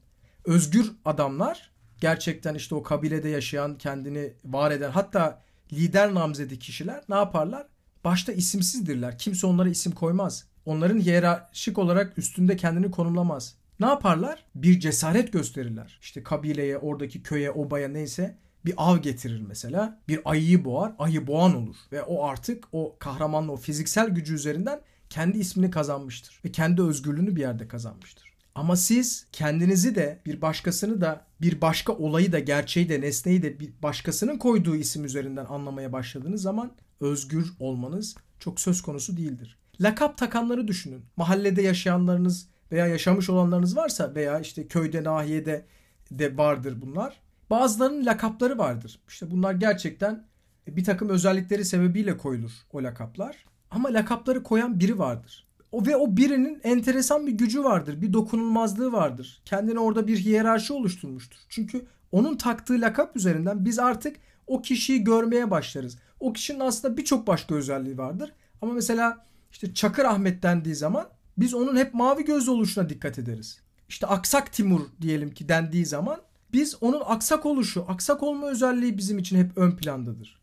Özgür 0.45 0.91
adamlar 1.05 1.71
gerçekten 2.01 2.55
işte 2.55 2.75
o 2.75 2.83
kabilede 2.83 3.29
yaşayan, 3.29 3.77
kendini 3.77 4.33
var 4.45 4.71
eden 4.71 4.91
hatta 4.91 5.41
lider 5.73 6.13
namzedi 6.13 6.59
kişiler 6.59 7.03
ne 7.09 7.15
yaparlar? 7.15 7.67
Başta 8.03 8.31
isimsizdirler. 8.31 9.17
Kimse 9.17 9.47
onlara 9.47 9.69
isim 9.69 9.91
koymaz. 9.91 10.47
Onların 10.65 10.99
hiyerarşik 10.99 11.77
olarak 11.77 12.17
üstünde 12.17 12.57
kendini 12.57 12.91
konumlamaz. 12.91 13.55
Ne 13.79 13.85
yaparlar? 13.85 14.45
Bir 14.55 14.79
cesaret 14.79 15.33
gösterirler. 15.33 15.99
İşte 16.01 16.23
kabileye, 16.23 16.77
oradaki 16.77 17.23
köye, 17.23 17.51
obaya 17.51 17.87
neyse 17.87 18.37
bir 18.65 18.73
av 18.77 18.97
getirir 18.97 19.41
mesela. 19.41 19.99
Bir 20.07 20.19
ayıyı 20.25 20.65
boğar, 20.65 20.93
ayı 20.99 21.27
boğan 21.27 21.55
olur. 21.55 21.75
Ve 21.91 22.03
o 22.03 22.25
artık 22.25 22.63
o 22.71 22.95
kahramanla 22.99 23.51
o 23.51 23.57
fiziksel 23.57 24.09
gücü 24.09 24.33
üzerinden 24.35 24.81
kendi 25.09 25.37
ismini 25.37 25.71
kazanmıştır. 25.71 26.39
Ve 26.45 26.51
kendi 26.51 26.81
özgürlüğünü 26.81 27.35
bir 27.35 27.41
yerde 27.41 27.67
kazanmıştır. 27.67 28.35
Ama 28.55 28.75
siz 28.75 29.27
kendinizi 29.31 29.95
de 29.95 30.21
bir 30.25 30.41
başkasını 30.41 31.01
da 31.01 31.25
bir 31.41 31.61
başka 31.61 31.93
olayı 31.93 32.31
da 32.31 32.39
gerçeği 32.39 32.89
de 32.89 33.01
nesneyi 33.01 33.43
de 33.43 33.59
bir 33.59 33.73
başkasının 33.83 34.37
koyduğu 34.37 34.75
isim 34.75 35.05
üzerinden 35.05 35.45
anlamaya 35.45 35.93
başladığınız 35.93 36.41
zaman 36.41 36.71
özgür 36.99 37.53
olmanız 37.59 38.15
çok 38.39 38.59
söz 38.59 38.81
konusu 38.81 39.17
değildir. 39.17 39.57
Lakap 39.81 40.17
takanları 40.17 40.67
düşünün. 40.67 41.05
Mahallede 41.17 41.61
yaşayanlarınız 41.61 42.47
veya 42.75 42.87
yaşamış 42.87 43.29
olanlarınız 43.29 43.77
varsa 43.77 44.15
veya 44.15 44.39
işte 44.39 44.67
köyde, 44.67 45.03
nahiyede 45.03 45.65
de 46.11 46.37
vardır 46.37 46.81
bunlar. 46.81 47.21
Bazılarının 47.49 48.05
lakapları 48.05 48.57
vardır. 48.57 48.99
İşte 49.07 49.31
bunlar 49.31 49.53
gerçekten 49.53 50.25
bir 50.67 50.83
takım 50.83 51.09
özellikleri 51.09 51.65
sebebiyle 51.65 52.17
koyulur 52.17 52.51
o 52.73 52.83
lakaplar. 52.83 53.45
Ama 53.71 53.93
lakapları 53.93 54.43
koyan 54.43 54.79
biri 54.79 54.99
vardır. 54.99 55.47
O 55.71 55.85
ve 55.85 55.95
o 55.95 56.17
birinin 56.17 56.61
enteresan 56.63 57.27
bir 57.27 57.31
gücü 57.31 57.63
vardır, 57.63 58.01
bir 58.01 58.13
dokunulmazlığı 58.13 58.91
vardır. 58.91 59.41
Kendine 59.45 59.79
orada 59.79 60.07
bir 60.07 60.17
hiyerarşi 60.17 60.73
oluşturmuştur. 60.73 61.39
Çünkü 61.49 61.85
onun 62.11 62.37
taktığı 62.37 62.81
lakap 62.81 63.15
üzerinden 63.15 63.65
biz 63.65 63.79
artık 63.79 64.17
o 64.47 64.61
kişiyi 64.61 65.03
görmeye 65.03 65.51
başlarız. 65.51 65.97
O 66.19 66.33
kişinin 66.33 66.59
aslında 66.59 66.97
birçok 66.97 67.27
başka 67.27 67.55
özelliği 67.55 67.97
vardır. 67.97 68.31
Ama 68.61 68.73
mesela 68.73 69.25
işte 69.51 69.73
Çakır 69.73 70.05
Ahmet 70.05 70.43
dendiği 70.43 70.75
zaman 70.75 71.09
biz 71.37 71.53
onun 71.53 71.75
hep 71.77 71.93
mavi 71.93 72.25
gözlü 72.25 72.51
oluşuna 72.51 72.89
dikkat 72.89 73.19
ederiz. 73.19 73.61
İşte 73.89 74.07
Aksak 74.07 74.53
Timur 74.53 74.81
diyelim 75.01 75.33
ki 75.33 75.49
dendiği 75.49 75.85
zaman 75.85 76.21
biz 76.53 76.77
onun 76.81 77.01
aksak 77.05 77.45
oluşu, 77.45 77.85
aksak 77.87 78.23
olma 78.23 78.47
özelliği 78.47 78.97
bizim 78.97 79.17
için 79.17 79.37
hep 79.37 79.57
ön 79.57 79.71
plandadır. 79.71 80.41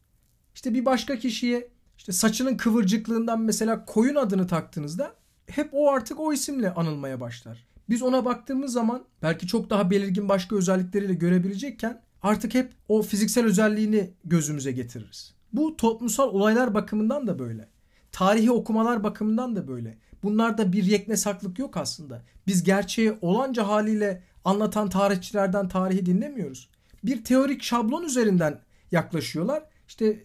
İşte 0.54 0.74
bir 0.74 0.84
başka 0.84 1.18
kişiye 1.18 1.68
işte 1.98 2.12
saçının 2.12 2.56
kıvırcıklığından 2.56 3.40
mesela 3.40 3.84
koyun 3.84 4.14
adını 4.14 4.46
taktığınızda 4.46 5.14
hep 5.46 5.68
o 5.72 5.90
artık 5.90 6.20
o 6.20 6.32
isimle 6.32 6.74
anılmaya 6.74 7.20
başlar. 7.20 7.66
Biz 7.88 8.02
ona 8.02 8.24
baktığımız 8.24 8.72
zaman 8.72 9.04
belki 9.22 9.46
çok 9.46 9.70
daha 9.70 9.90
belirgin 9.90 10.28
başka 10.28 10.56
özellikleriyle 10.56 11.14
görebilecekken 11.14 12.02
artık 12.22 12.54
hep 12.54 12.72
o 12.88 13.02
fiziksel 13.02 13.44
özelliğini 13.44 14.10
gözümüze 14.24 14.72
getiririz. 14.72 15.34
Bu 15.52 15.76
toplumsal 15.76 16.28
olaylar 16.28 16.74
bakımından 16.74 17.26
da 17.26 17.38
böyle. 17.38 17.68
Tarihi 18.12 18.50
okumalar 18.50 19.04
bakımından 19.04 19.56
da 19.56 19.68
böyle. 19.68 19.98
Bunlarda 20.22 20.72
bir 20.72 20.84
yekne 20.84 21.16
saklık 21.16 21.58
yok 21.58 21.76
aslında. 21.76 22.22
Biz 22.46 22.64
gerçeği 22.64 23.18
olanca 23.20 23.68
haliyle 23.68 24.22
anlatan 24.44 24.88
tarihçilerden 24.88 25.68
tarihi 25.68 26.06
dinlemiyoruz. 26.06 26.68
Bir 27.04 27.24
teorik 27.24 27.62
şablon 27.62 28.04
üzerinden 28.04 28.60
yaklaşıyorlar. 28.92 29.62
İşte 29.88 30.22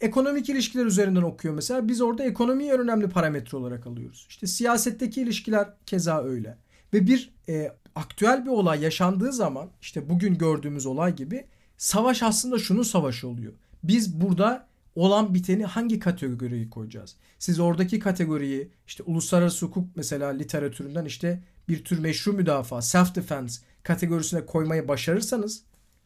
ekonomik 0.00 0.48
ilişkiler 0.48 0.86
üzerinden 0.86 1.22
okuyor 1.22 1.54
mesela. 1.54 1.88
Biz 1.88 2.00
orada 2.00 2.24
ekonomiyi 2.24 2.70
en 2.70 2.78
önemli 2.78 3.08
parametre 3.08 3.58
olarak 3.58 3.86
alıyoruz. 3.86 4.26
İşte 4.28 4.46
siyasetteki 4.46 5.22
ilişkiler 5.22 5.68
keza 5.86 6.22
öyle. 6.22 6.58
Ve 6.92 7.06
bir 7.06 7.34
e, 7.48 7.72
aktüel 7.94 8.44
bir 8.44 8.50
olay 8.50 8.82
yaşandığı 8.82 9.32
zaman 9.32 9.68
işte 9.80 10.08
bugün 10.08 10.38
gördüğümüz 10.38 10.86
olay 10.86 11.16
gibi 11.16 11.44
savaş 11.76 12.22
aslında 12.22 12.58
şunun 12.58 12.82
savaşı 12.82 13.28
oluyor. 13.28 13.52
Biz 13.82 14.20
burada 14.20 14.66
olan 14.94 15.34
biteni 15.34 15.64
hangi 15.64 15.98
kategoriye 15.98 16.70
koyacağız? 16.70 17.16
Siz 17.38 17.60
oradaki 17.60 17.98
kategoriyi 17.98 18.70
işte 18.86 19.02
uluslararası 19.02 19.66
hukuk 19.66 19.96
mesela 19.96 20.30
literatüründen 20.30 21.04
işte 21.04 21.42
bir 21.68 21.84
tür 21.84 21.98
meşru 21.98 22.32
müdafaa, 22.32 22.82
self 22.82 23.14
defense 23.14 23.60
kategorisine 23.82 24.46
koymayı 24.46 24.88
başarırsanız 24.88 25.62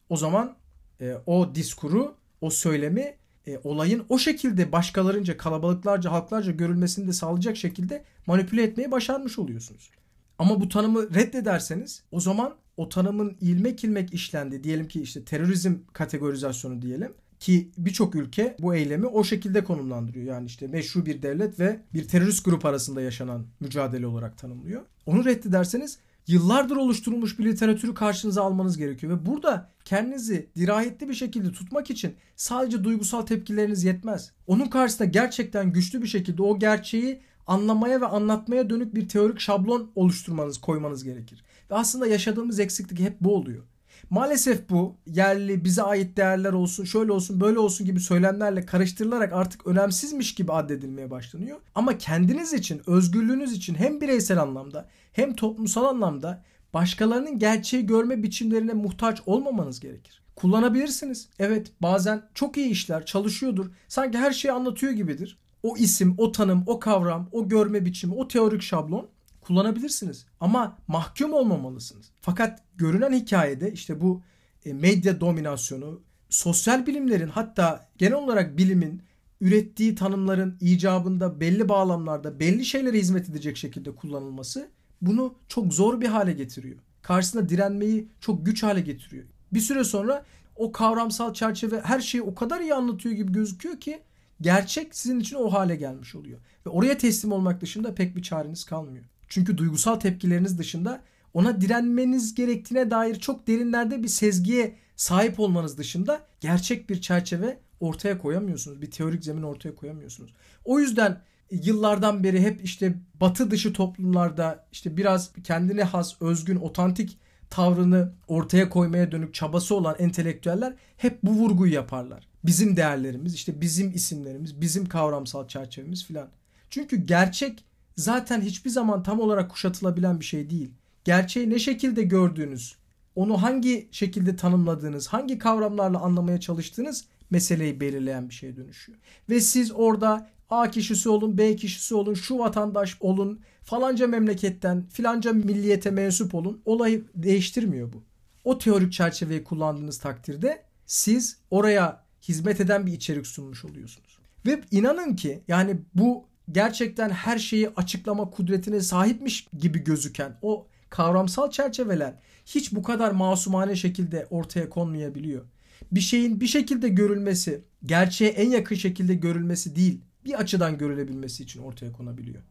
o 0.09 0.16
zaman 0.16 0.57
e, 1.01 1.14
o 1.27 1.55
diskuru, 1.55 2.14
o 2.40 2.51
söylemi 2.51 3.14
e, 3.46 3.59
olayın 3.64 4.05
o 4.09 4.18
şekilde 4.18 4.72
başkalarınca, 4.72 5.37
kalabalıklarca, 5.37 6.12
halklarca 6.12 6.53
görülmesini 6.53 7.09
de 7.09 7.12
sağlayacak 7.12 7.57
şekilde 7.57 8.05
manipüle 8.27 8.62
etmeyi 8.62 8.90
başarmış 8.90 9.38
oluyorsunuz. 9.38 9.90
Ama 10.38 10.61
bu 10.61 10.68
tanımı 10.68 11.14
reddederseniz 11.14 12.03
o 12.12 12.20
zaman 12.20 12.55
o 12.77 12.88
tanımın 12.88 13.37
ilmek 13.40 13.85
ilmek 13.85 14.14
işlendi. 14.14 14.64
Diyelim 14.64 14.88
ki 14.88 15.03
işte 15.03 15.24
terörizm 15.24 15.74
kategorizasyonu 15.92 16.83
diyelim 16.83 17.14
ki 17.40 17.70
birçok 17.79 18.14
ülke 18.14 18.57
bu 18.59 18.74
eylemi 18.74 19.07
o 19.07 19.24
şekilde 19.24 19.64
konumlandırıyor. 19.64 20.27
Yani 20.27 20.46
işte 20.46 20.66
meşru 20.66 21.07
bir 21.07 21.22
devlet 21.22 21.61
ve 21.61 21.81
bir 21.94 22.09
terörist 22.09 22.44
grup 22.44 22.64
arasında 22.64 23.01
yaşanan 23.01 23.46
mücadele 23.61 24.07
olarak 24.07 24.38
tanımlıyor. 24.38 24.83
Onu 25.07 25.24
reddederseniz 25.24 25.98
yıllardır 26.27 26.77
oluşturulmuş 26.77 27.38
bir 27.38 27.44
literatürü 27.44 27.94
karşınıza 27.94 28.42
almanız 28.42 28.79
gerekiyor. 28.79 29.12
Ve 29.12 29.27
burada 29.27 29.70
kendinizi 29.85 30.48
dirayetli 30.57 31.09
bir 31.09 31.14
şekilde 31.14 31.53
tutmak 31.53 31.90
için 31.90 32.14
sadece 32.37 32.85
duygusal 32.85 33.22
tepkileriniz 33.22 33.85
yetmez. 33.85 34.33
Onun 34.46 34.66
karşısında 34.66 35.09
gerçekten 35.09 35.72
güçlü 35.72 36.03
bir 36.03 36.07
şekilde 36.07 36.42
o 36.42 36.59
gerçeği 36.59 37.20
anlamaya 37.46 38.01
ve 38.01 38.07
anlatmaya 38.07 38.70
dönük 38.70 38.94
bir 38.94 39.09
teorik 39.09 39.40
şablon 39.40 39.90
oluşturmanız, 39.94 40.59
koymanız 40.59 41.05
gerekir. 41.05 41.44
Ve 41.70 41.74
aslında 41.74 42.07
yaşadığımız 42.07 42.61
eksiklik 42.61 43.01
hep 43.01 43.20
bu 43.20 43.37
oluyor. 43.37 43.64
Maalesef 44.11 44.71
bu 44.71 44.97
yerli 45.07 45.65
bize 45.65 45.83
ait 45.83 46.17
değerler 46.17 46.53
olsun 46.53 46.85
şöyle 46.85 47.13
olsun 47.13 47.41
böyle 47.41 47.59
olsun 47.59 47.87
gibi 47.87 48.01
söylemlerle 48.01 48.67
karıştırılarak 48.67 49.33
artık 49.33 49.67
önemsizmiş 49.67 50.35
gibi 50.35 50.53
addedilmeye 50.53 51.11
başlanıyor. 51.11 51.57
Ama 51.75 51.99
kendiniz 51.99 52.53
için 52.53 52.83
özgürlüğünüz 52.87 53.53
için 53.53 53.75
hem 53.75 54.01
bireysel 54.01 54.43
anlamda 54.43 54.89
hem 55.13 55.37
toplumsal 55.37 55.85
anlamda 55.85 56.43
başkalarının 56.75 57.39
gerçeği 57.39 57.87
görme 57.87 58.23
biçimlerine 58.23 58.73
muhtaç 58.73 59.23
olmamanız 59.27 59.81
gerekir. 59.81 60.23
Kullanabilirsiniz. 60.37 61.29
Evet 61.39 61.73
bazen 61.83 62.23
çok 62.35 62.57
iyi 62.57 62.69
işler 62.69 63.07
çalışıyordur. 63.07 63.71
Sanki 63.89 64.19
her 64.19 64.33
şeyi 64.33 64.53
anlatıyor 64.53 64.93
gibidir. 64.93 65.39
O 65.63 65.77
isim, 65.77 66.15
o 66.19 66.33
tanım, 66.33 66.65
o 66.67 66.81
kavram, 66.81 67.29
o 67.33 67.49
görme 67.49 67.85
biçimi, 67.85 68.15
o 68.15 68.29
teorik 68.29 68.63
şablon 68.63 69.09
kullanabilirsiniz. 69.49 70.27
Ama 70.41 70.77
mahkum 70.89 71.33
olmamalısınız. 71.33 72.11
Fakat 72.21 72.63
görünen 72.77 73.13
hikayede 73.13 73.73
işte 73.73 74.01
bu 74.01 74.23
e, 74.65 74.73
medya 74.73 75.21
dominasyonu, 75.21 76.01
sosyal 76.31 76.87
bilimlerin 76.87 77.29
hatta 77.29 77.89
genel 77.99 78.15
olarak 78.15 78.59
bilimin 78.59 79.03
ürettiği 79.41 79.95
tanımların 79.95 80.57
icabında 80.61 81.41
belli 81.41 81.69
bağlamlarda 81.69 82.41
belli 82.41 82.65
şeylere 82.65 82.99
hizmet 82.99 83.29
edecek 83.29 83.57
şekilde 83.57 83.95
kullanılması 83.95 84.69
bunu 85.03 85.35
çok 85.49 85.73
zor 85.73 86.01
bir 86.01 86.09
hale 86.09 86.33
getiriyor. 86.33 86.79
Karşısında 87.03 87.49
direnmeyi 87.49 88.09
çok 88.21 88.47
güç 88.47 88.63
hale 88.63 88.81
getiriyor. 88.81 89.25
Bir 89.53 89.61
süre 89.61 89.85
sonra 89.85 90.25
o 90.57 90.73
kavramsal 90.73 91.35
çerçeve 91.35 91.81
her 91.81 92.01
şeyi 92.01 92.23
o 92.23 92.35
kadar 92.35 92.61
iyi 92.61 92.75
anlatıyor 92.75 93.15
gibi 93.15 93.33
gözüküyor 93.33 93.81
ki 93.81 94.01
gerçek 94.41 94.95
sizin 94.95 95.21
için 95.21 95.37
o 95.37 95.53
hale 95.53 95.77
gelmiş 95.77 96.15
oluyor. 96.15 96.39
Ve 96.67 96.71
oraya 96.71 96.99
teslim 96.99 97.33
olmak 97.33 97.61
dışında 97.61 97.95
pek 97.95 98.17
bir 98.17 98.23
çareniz 98.23 98.65
kalmıyor. 98.65 99.05
Çünkü 99.29 99.59
duygusal 99.59 99.97
tepkileriniz 99.97 100.59
dışında 100.59 101.03
ona 101.35 101.61
direnmeniz 101.61 102.35
gerektiğine 102.35 102.91
dair 102.91 103.14
çok 103.14 103.47
derinlerde 103.47 104.03
bir 104.03 104.09
sezgiye 104.09 104.77
sahip 104.97 105.41
olmanız 105.41 105.79
dışında 105.79 106.21
gerçek 106.41 106.91
bir 106.91 107.01
çerçeve 107.01 107.59
ortaya 107.81 108.19
koyamıyorsunuz. 108.19 108.83
Bir 108.83 108.91
teorik 108.91 109.25
zemin 109.25 109.43
ortaya 109.43 109.75
koyamıyorsunuz. 109.75 110.35
O 110.64 110.81
yüzden 110.81 111.23
yıllardan 111.51 112.25
beri 112.25 112.41
hep 112.41 112.64
işte 112.64 112.95
batı 113.14 113.51
dışı 113.51 113.73
toplumlarda 113.73 114.67
işte 114.73 114.97
biraz 114.97 115.33
kendine 115.45 115.83
has, 115.83 116.23
özgün, 116.23 116.57
otantik 116.57 117.19
tavrını 117.51 118.12
ortaya 118.29 118.69
koymaya 118.71 119.12
dönük 119.12 119.35
çabası 119.35 119.75
olan 119.75 119.97
entelektüeller 119.99 120.75
hep 120.97 121.23
bu 121.23 121.31
vurguyu 121.31 121.73
yaparlar. 121.73 122.29
Bizim 122.45 122.77
değerlerimiz, 122.77 123.35
işte 123.35 123.61
bizim 123.61 123.91
isimlerimiz, 123.91 124.61
bizim 124.61 124.87
kavramsal 124.87 125.49
çerçevemiz 125.49 126.05
filan. 126.05 126.29
Çünkü 126.71 126.97
gerçek 126.97 127.64
zaten 127.99 128.41
hiçbir 128.41 128.71
zaman 128.71 129.03
tam 129.03 129.21
olarak 129.21 129.51
kuşatılabilen 129.51 130.21
bir 130.21 130.25
şey 130.25 130.51
değil. 130.51 130.71
Gerçeği 131.05 131.51
ne 131.51 131.59
şekilde 131.59 132.03
gördüğünüz, 132.03 132.77
onu 133.15 133.43
hangi 133.43 133.89
şekilde 133.91 134.37
tanımladığınız, 134.37 135.09
hangi 135.09 135.39
kavramlarla 135.39 136.01
anlamaya 136.01 136.41
çalıştığınız 136.41 137.05
meseleyi 137.31 137.81
belirleyen 137.81 138.29
bir 138.29 138.35
şeye 138.35 138.57
dönüşüyor. 138.57 138.99
Ve 139.31 139.41
siz 139.41 139.73
orada 139.73 140.31
A 140.51 140.71
kişisi 140.71 141.09
olun, 141.09 141.39
B 141.39 141.57
kişisi 141.57 141.95
olun, 141.95 142.15
şu 142.15 142.39
vatandaş 142.39 142.97
olun, 143.01 143.41
falanca 143.63 144.07
memleketten, 144.07 144.87
filanca 144.89 145.33
milliyete 145.33 145.91
mensup 145.91 146.35
olun. 146.35 146.63
Olayı 146.65 147.05
değiştirmiyor 147.15 147.93
bu. 147.93 148.03
O 148.45 148.59
teorik 148.59 148.93
çerçeveyi 148.93 149.45
kullandığınız 149.45 149.99
takdirde 149.99 150.63
siz 150.87 151.39
oraya 151.51 152.05
hizmet 152.23 152.61
eden 152.61 152.87
bir 152.87 152.93
içerik 152.93 153.27
sunmuş 153.27 153.65
oluyorsunuz. 153.65 154.19
Ve 154.47 154.61
inanın 154.71 155.17
ki 155.17 155.43
yani 155.49 155.77
bu 155.95 156.29
gerçekten 156.53 157.11
her 157.11 157.39
şeyi 157.39 157.69
açıklama 157.69 158.31
kudretine 158.31 158.81
sahipmiş 158.81 159.47
gibi 159.59 159.85
gözüken 159.85 160.39
o 160.43 160.67
kavramsal 160.91 161.51
çerçeveler 161.51 162.15
hiç 162.47 162.73
bu 162.73 162.83
kadar 162.83 163.11
masumane 163.11 163.77
şekilde 163.77 164.27
ortaya 164.31 164.71
konmayabiliyor. 164.71 165.45
Bir 165.93 166.01
şeyin 166.01 166.41
bir 166.41 166.47
şekilde 166.47 166.89
görülmesi, 166.89 167.61
gerçeğe 167.87 168.31
en 168.31 168.51
yakın 168.51 168.77
şekilde 168.77 169.15
görülmesi 169.15 169.77
değil, 169.77 170.01
bir 170.25 170.41
açıdan 170.41 170.79
görülebilmesi 170.79 171.43
için 171.43 171.63
ortaya 171.63 171.93
konabiliyor. 171.93 172.43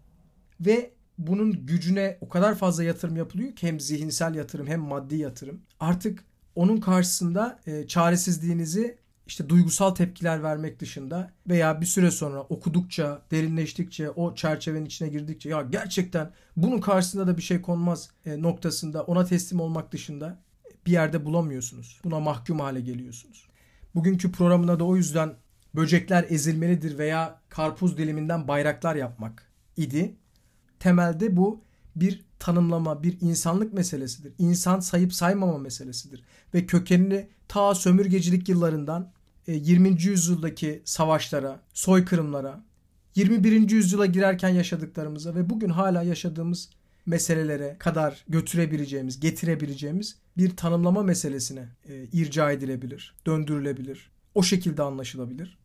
Ve 0.60 0.92
bunun 1.18 1.66
gücüne 1.66 2.18
o 2.22 2.30
kadar 2.30 2.56
fazla 2.56 2.84
yatırım 2.84 3.18
yapılıyor 3.18 3.56
ki 3.56 3.68
hem 3.68 3.80
zihinsel 3.80 4.36
yatırım 4.36 4.68
hem 4.68 4.80
maddi 4.80 5.16
yatırım. 5.16 5.62
Artık 5.80 6.24
onun 6.56 6.78
karşısında 6.78 7.60
e, 7.68 7.88
çaresizliğinizi 7.88 8.98
işte 9.28 9.50
duygusal 9.50 9.96
tepkiler 9.96 10.44
vermek 10.44 10.80
dışında 10.80 11.32
veya 11.48 11.82
bir 11.82 11.86
süre 11.86 12.12
sonra 12.12 12.42
okudukça, 12.42 13.22
derinleştikçe, 13.32 14.10
o 14.10 14.36
çerçevenin 14.36 14.86
içine 14.86 15.10
girdikçe 15.10 15.50
ya 15.50 15.62
gerçekten 15.62 16.32
bunun 16.56 16.80
karşısında 16.80 17.28
da 17.28 17.38
bir 17.38 17.42
şey 17.42 17.62
konmaz 17.62 18.10
e, 18.26 18.42
noktasında 18.42 19.04
ona 19.04 19.26
teslim 19.26 19.60
olmak 19.60 19.92
dışında 19.92 20.40
bir 20.86 20.92
yerde 20.92 21.26
bulamıyorsunuz. 21.26 22.02
Buna 22.04 22.20
mahkum 22.20 22.60
hale 22.60 22.82
geliyorsunuz. 22.82 23.48
Bugünkü 23.96 24.32
programına 24.32 24.80
da 24.80 24.84
o 24.84 24.96
yüzden 24.96 25.34
böcekler 25.76 26.26
ezilmelidir 26.30 26.98
veya 26.98 27.42
karpuz 27.50 27.98
diliminden 27.98 28.48
bayraklar 28.48 28.96
yapmak 28.96 29.52
idi. 29.78 30.16
Temelde 30.80 31.38
bu 31.38 31.64
bir 31.96 32.26
tanımlama, 32.40 33.04
bir 33.04 33.18
insanlık 33.22 33.74
meselesidir. 33.74 34.34
İnsan 34.38 34.80
sayıp 34.80 35.14
saymama 35.14 35.58
meselesidir. 35.58 36.24
Ve 36.54 36.66
kökenini 36.66 37.30
ta 37.48 37.76
sömürgecilik 37.76 38.50
yıllarından 38.50 39.12
20. 39.48 39.90
E, 39.90 39.92
yüzyıldaki 39.92 40.82
savaşlara, 40.86 41.60
soykırımlara, 41.74 42.64
21. 43.16 43.70
yüzyıla 43.70 44.06
girerken 44.06 44.50
yaşadıklarımıza 44.50 45.36
ve 45.36 45.50
bugün 45.50 45.70
hala 45.70 46.04
yaşadığımız 46.04 46.70
meselelere 47.06 47.76
kadar 47.80 48.24
götürebileceğimiz, 48.30 49.20
getirebileceğimiz 49.20 50.16
bir 50.38 50.56
tanımlama 50.56 51.04
meselesine 51.04 51.66
e, 51.90 52.04
irca 52.14 52.52
edilebilir, 52.52 53.16
döndürülebilir. 53.26 54.12
O 54.36 54.44
şekilde 54.44 54.84
anlaşılabilir. 54.84 55.58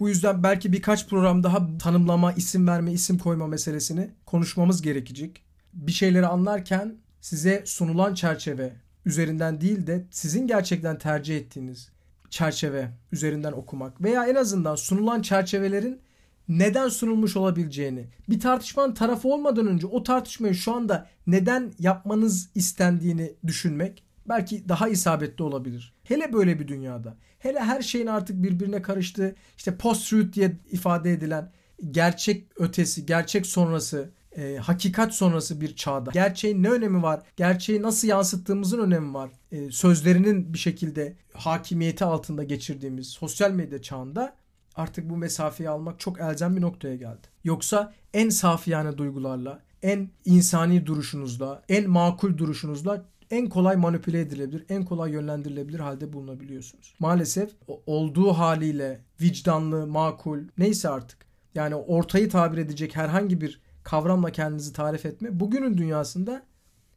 Bu 0.00 0.08
yüzden 0.08 0.42
belki 0.42 0.72
birkaç 0.72 1.08
program 1.08 1.42
daha 1.42 1.78
tanımlama, 1.78 2.32
isim 2.32 2.68
verme, 2.68 2.92
isim 2.92 3.18
koyma 3.18 3.46
meselesini 3.46 4.10
konuşmamız 4.26 4.82
gerekecek. 4.82 5.42
Bir 5.72 5.92
şeyleri 5.92 6.26
anlarken 6.26 6.96
size 7.20 7.62
sunulan 7.66 8.14
çerçeve 8.14 8.72
üzerinden 9.06 9.60
değil 9.60 9.86
de 9.86 10.04
sizin 10.10 10.46
gerçekten 10.46 10.98
tercih 10.98 11.36
ettiğiniz 11.36 11.88
çerçeve 12.30 12.90
üzerinden 13.12 13.52
okumak 13.52 14.02
veya 14.02 14.26
en 14.26 14.34
azından 14.34 14.74
sunulan 14.74 15.22
çerçevelerin 15.22 16.00
neden 16.48 16.88
sunulmuş 16.88 17.36
olabileceğini, 17.36 18.06
bir 18.28 18.40
tartışmanın 18.40 18.94
tarafı 18.94 19.28
olmadan 19.28 19.66
önce 19.66 19.86
o 19.86 20.02
tartışmayı 20.02 20.54
şu 20.54 20.74
anda 20.74 21.06
neden 21.26 21.72
yapmanız 21.78 22.50
istendiğini 22.54 23.32
düşünmek 23.46 24.04
belki 24.28 24.68
daha 24.68 24.88
isabetli 24.88 25.44
olabilir. 25.44 25.94
Hele 26.04 26.32
böyle 26.32 26.60
bir 26.60 26.68
dünyada. 26.68 27.16
Hele 27.38 27.60
her 27.60 27.82
şeyin 27.82 28.06
artık 28.06 28.42
birbirine 28.42 28.82
karıştığı, 28.82 29.34
işte 29.56 29.76
post-truth 29.76 30.32
diye 30.32 30.56
ifade 30.70 31.12
edilen 31.12 31.52
gerçek 31.90 32.46
ötesi, 32.56 33.06
gerçek 33.06 33.46
sonrası, 33.46 34.10
e, 34.38 34.56
hakikat 34.56 35.14
sonrası 35.14 35.60
bir 35.60 35.76
çağda. 35.76 36.10
Gerçeğin 36.10 36.62
ne 36.62 36.70
önemi 36.70 37.02
var? 37.02 37.22
Gerçeği 37.36 37.82
nasıl 37.82 38.08
yansıttığımızın 38.08 38.78
önemi 38.78 39.14
var. 39.14 39.30
E, 39.52 39.70
sözlerinin 39.70 40.52
bir 40.52 40.58
şekilde 40.58 41.16
hakimiyeti 41.32 42.04
altında 42.04 42.44
geçirdiğimiz 42.44 43.08
sosyal 43.08 43.50
medya 43.50 43.82
çağında 43.82 44.36
artık 44.74 45.10
bu 45.10 45.16
mesafeyi 45.16 45.68
almak 45.68 46.00
çok 46.00 46.20
elzem 46.20 46.56
bir 46.56 46.60
noktaya 46.60 46.96
geldi. 46.96 47.26
Yoksa 47.44 47.92
en 48.14 48.28
safiyane 48.28 48.98
duygularla, 48.98 49.60
en 49.82 50.10
insani 50.24 50.86
duruşunuzla, 50.86 51.62
en 51.68 51.90
makul 51.90 52.38
duruşunuzla 52.38 53.04
en 53.30 53.48
kolay 53.48 53.76
manipüle 53.76 54.20
edilebilir, 54.20 54.64
en 54.68 54.84
kolay 54.84 55.12
yönlendirilebilir 55.12 55.78
halde 55.78 56.12
bulunabiliyorsunuz. 56.12 56.94
Maalesef 56.98 57.50
olduğu 57.86 58.32
haliyle 58.32 59.00
vicdanlı, 59.20 59.86
makul 59.86 60.38
neyse 60.58 60.88
artık 60.88 61.18
yani 61.54 61.74
ortayı 61.74 62.28
tabir 62.28 62.58
edecek 62.58 62.96
herhangi 62.96 63.40
bir 63.40 63.60
kavramla 63.88 64.32
kendinizi 64.32 64.72
tarif 64.72 65.06
etme 65.06 65.40
bugünün 65.40 65.78
dünyasında 65.78 66.42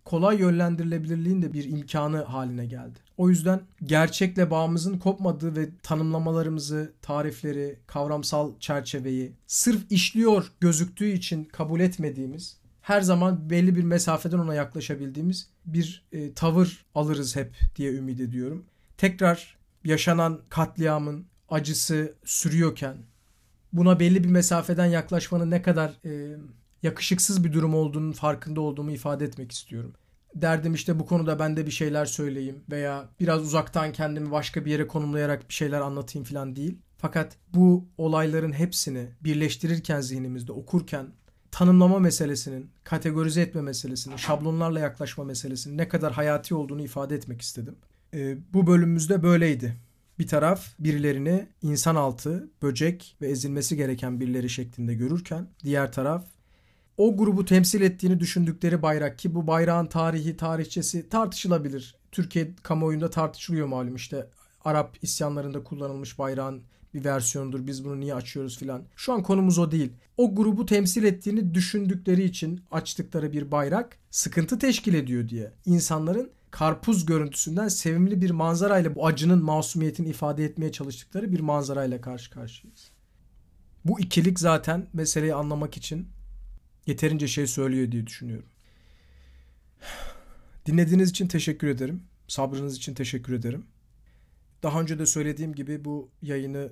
kolay 0.06 0.40
yönlendirilebilirliğin 0.40 1.42
de 1.42 1.54
bir 1.54 1.70
imkanı 1.70 2.24
haline 2.24 2.66
geldi. 2.66 3.00
O 3.18 3.30
yüzden 3.30 3.62
gerçekle 3.84 4.52
bağımızın 4.52 4.98
kopmadığı 4.98 5.56
ve 5.56 5.70
tanımlamalarımızı, 5.84 6.94
tarifleri, 7.02 7.80
kavramsal 7.88 8.60
çerçeveyi 8.60 9.36
sırf 9.48 9.92
işliyor 9.92 10.52
gözüktüğü 10.60 11.08
için 11.08 11.44
kabul 11.44 11.80
etmediğimiz, 11.80 12.58
her 12.82 13.02
zaman 13.02 13.50
belli 13.50 13.76
bir 13.76 13.84
mesafeden 13.84 14.38
ona 14.38 14.56
yaklaşabildiğimiz 14.56 15.50
bir 15.66 16.06
e, 16.12 16.34
tavır 16.34 16.86
alırız 16.96 17.36
hep 17.36 17.56
diye 17.76 17.94
ümit 17.94 18.20
ediyorum. 18.20 18.66
Tekrar 18.98 19.58
yaşanan 19.84 20.42
katliamın 20.50 21.26
acısı 21.50 22.14
sürüyorken 22.26 22.98
buna 23.74 24.00
belli 24.00 24.24
bir 24.24 24.30
mesafeden 24.30 24.86
yaklaşmanın 24.86 25.52
ne 25.52 25.62
kadar 25.62 26.00
e, 26.06 26.38
yakışıksız 26.84 27.44
bir 27.44 27.54
durum 27.54 27.76
olduğunun 27.76 28.12
farkında 28.12 28.62
olduğumu 28.62 28.92
ifade 28.92 29.26
etmek 29.26 29.52
istiyorum. 29.52 29.94
Derdim 30.36 30.74
işte 30.74 31.00
bu 31.00 31.06
konuda 31.06 31.40
ben 31.40 31.58
de 31.58 31.66
bir 31.66 31.72
şeyler 31.72 32.06
söyleyeyim 32.06 32.64
veya 32.72 33.10
biraz 33.20 33.42
uzaktan 33.42 33.94
kendimi 33.94 34.32
başka 34.32 34.66
bir 34.66 34.72
yere 34.72 34.88
konumlayarak 34.88 35.50
bir 35.50 35.54
şeyler 35.54 35.82
anlatayım 35.82 36.26
falan 36.26 36.56
değil. 36.56 36.78
Fakat 36.98 37.38
bu 37.54 37.86
olayların 37.98 38.52
hepsini 38.52 39.08
birleştirirken 39.24 40.02
zihnimizde 40.02 40.52
okurken 40.52 41.08
tanımlama 41.52 42.00
meselesinin, 42.00 42.70
kategorize 42.84 43.42
etme 43.42 43.62
meselesinin, 43.62 44.16
şablonlarla 44.16 44.80
yaklaşma 44.80 45.24
meselesinin 45.24 45.78
ne 45.78 45.88
kadar 45.88 46.14
hayati 46.14 46.56
olduğunu 46.56 46.82
ifade 46.84 47.16
etmek 47.16 47.42
istedim. 47.42 47.76
Ee, 48.14 48.38
bu 48.54 48.68
bölümümüzde 48.68 49.24
böyleydi. 49.24 49.78
Bir 50.20 50.28
taraf 50.28 50.68
birilerini 50.80 51.48
insan 51.62 51.96
altı, 51.96 52.50
böcek 52.62 53.18
ve 53.22 53.28
ezilmesi 53.28 53.78
gereken 53.78 54.20
birileri 54.20 54.50
şeklinde 54.50 54.94
görürken 54.94 55.48
diğer 55.64 55.92
taraf 55.92 56.26
o 57.02 57.18
grubu 57.18 57.46
temsil 57.46 57.82
ettiğini 57.82 58.20
düşündükleri 58.20 58.82
bayrak 58.82 59.20
ki 59.20 59.36
bu 59.36 59.48
bayrağın 59.48 59.86
tarihi, 59.86 60.38
tarihçesi 60.38 61.10
tartışılabilir. 61.10 61.96
Türkiye 62.12 62.52
kamuoyunda 62.64 63.10
tartışılıyor 63.10 63.68
malum 63.68 63.96
işte 63.96 64.28
Arap 64.66 64.98
isyanlarında 65.02 65.64
kullanılmış 65.64 66.20
bayrağın 66.20 66.62
bir 66.94 67.06
versiyonudur. 67.06 67.68
Biz 67.68 67.86
bunu 67.86 68.00
niye 68.00 68.16
açıyoruz 68.16 68.58
filan. 68.58 68.84
Şu 68.96 69.14
an 69.14 69.24
konumuz 69.24 69.60
o 69.60 69.72
değil. 69.72 69.94
O 70.18 70.36
grubu 70.36 70.66
temsil 70.66 71.04
ettiğini 71.04 71.54
düşündükleri 71.54 72.24
için 72.24 72.62
açtıkları 72.72 73.34
bir 73.34 73.52
bayrak 73.52 73.98
sıkıntı 74.12 74.60
teşkil 74.60 74.94
ediyor 74.94 75.30
diye. 75.30 75.52
İnsanların 75.66 76.32
karpuz 76.52 77.06
görüntüsünden 77.06 77.68
sevimli 77.68 78.22
bir 78.22 78.32
manzarayla 78.32 78.96
bu 78.96 79.08
acının 79.08 79.44
masumiyetini 79.44 80.08
ifade 80.08 80.46
etmeye 80.46 80.72
çalıştıkları 80.72 81.32
bir 81.32 81.40
manzarayla 81.40 82.02
karşı 82.02 82.32
karşıyayız. 82.32 82.92
Bu 83.86 84.00
ikilik 84.00 84.40
zaten 84.40 84.88
meseleyi 84.94 85.36
anlamak 85.36 85.78
için 85.78 86.08
yeterince 86.92 87.28
şey 87.28 87.48
söylüyor 87.48 87.92
diye 87.92 88.08
düşünüyorum. 88.08 88.50
Dinlediğiniz 90.66 91.10
için 91.10 91.28
teşekkür 91.28 91.68
ederim. 91.68 92.04
Sabrınız 92.28 92.78
için 92.78 92.94
teşekkür 92.94 93.34
ederim. 93.34 93.66
Daha 94.64 94.82
önce 94.82 95.00
de 95.00 95.06
söylediğim 95.06 95.56
gibi 95.56 95.86
bu 95.86 96.10
yayını 96.22 96.72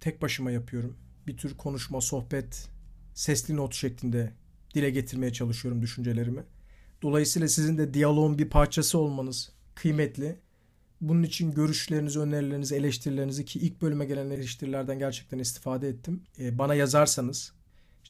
tek 0.00 0.22
başıma 0.22 0.50
yapıyorum. 0.50 0.96
Bir 1.26 1.36
tür 1.36 1.56
konuşma, 1.56 2.00
sohbet, 2.00 2.68
sesli 3.14 3.56
not 3.56 3.74
şeklinde 3.74 4.32
dile 4.74 4.90
getirmeye 4.90 5.32
çalışıyorum 5.32 5.82
düşüncelerimi. 5.82 6.42
Dolayısıyla 7.02 7.48
sizin 7.48 7.78
de 7.78 7.94
diyaloğun 7.94 8.38
bir 8.38 8.48
parçası 8.48 8.98
olmanız 8.98 9.52
kıymetli. 9.74 10.36
Bunun 11.00 11.22
için 11.22 11.52
görüşlerinizi, 11.52 12.18
önerilerinizi, 12.18 12.74
eleştirilerinizi 12.74 13.44
ki 13.44 13.58
ilk 13.58 13.82
bölüme 13.82 14.04
gelen 14.04 14.30
eleştirilerden 14.30 14.98
gerçekten 14.98 15.38
istifade 15.38 15.88
ettim. 15.88 16.22
Ee, 16.38 16.58
bana 16.58 16.74
yazarsanız 16.74 17.52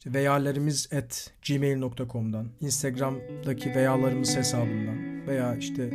işte 0.01 0.13
veyallerimiz 0.13 0.89
at 0.93 1.33
gmail.com'dan, 1.47 2.47
Instagram'daki 2.61 3.75
veyalarımız 3.75 4.37
hesabından 4.37 5.27
veya 5.27 5.55
işte 5.55 5.89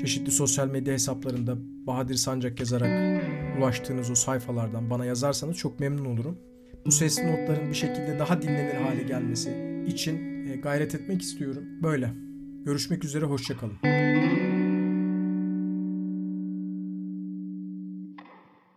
çeşitli 0.00 0.30
sosyal 0.30 0.68
medya 0.68 0.94
hesaplarında 0.94 1.56
Bahadır 1.86 2.14
Sancak 2.14 2.60
yazarak 2.60 3.22
ulaştığınız 3.58 4.10
o 4.10 4.14
sayfalardan 4.14 4.90
bana 4.90 5.04
yazarsanız 5.04 5.56
çok 5.56 5.80
memnun 5.80 6.04
olurum. 6.04 6.38
Bu 6.86 6.92
sesli 6.92 7.26
notların 7.26 7.68
bir 7.68 7.74
şekilde 7.74 8.18
daha 8.18 8.42
dinlenir 8.42 8.74
hale 8.74 9.02
gelmesi 9.02 9.82
için 9.86 10.46
e, 10.46 10.56
gayret 10.56 10.94
etmek 10.94 11.22
istiyorum. 11.22 11.64
Böyle. 11.82 12.10
Görüşmek 12.64 13.04
üzere, 13.04 13.24
hoşçakalın. 13.24 13.76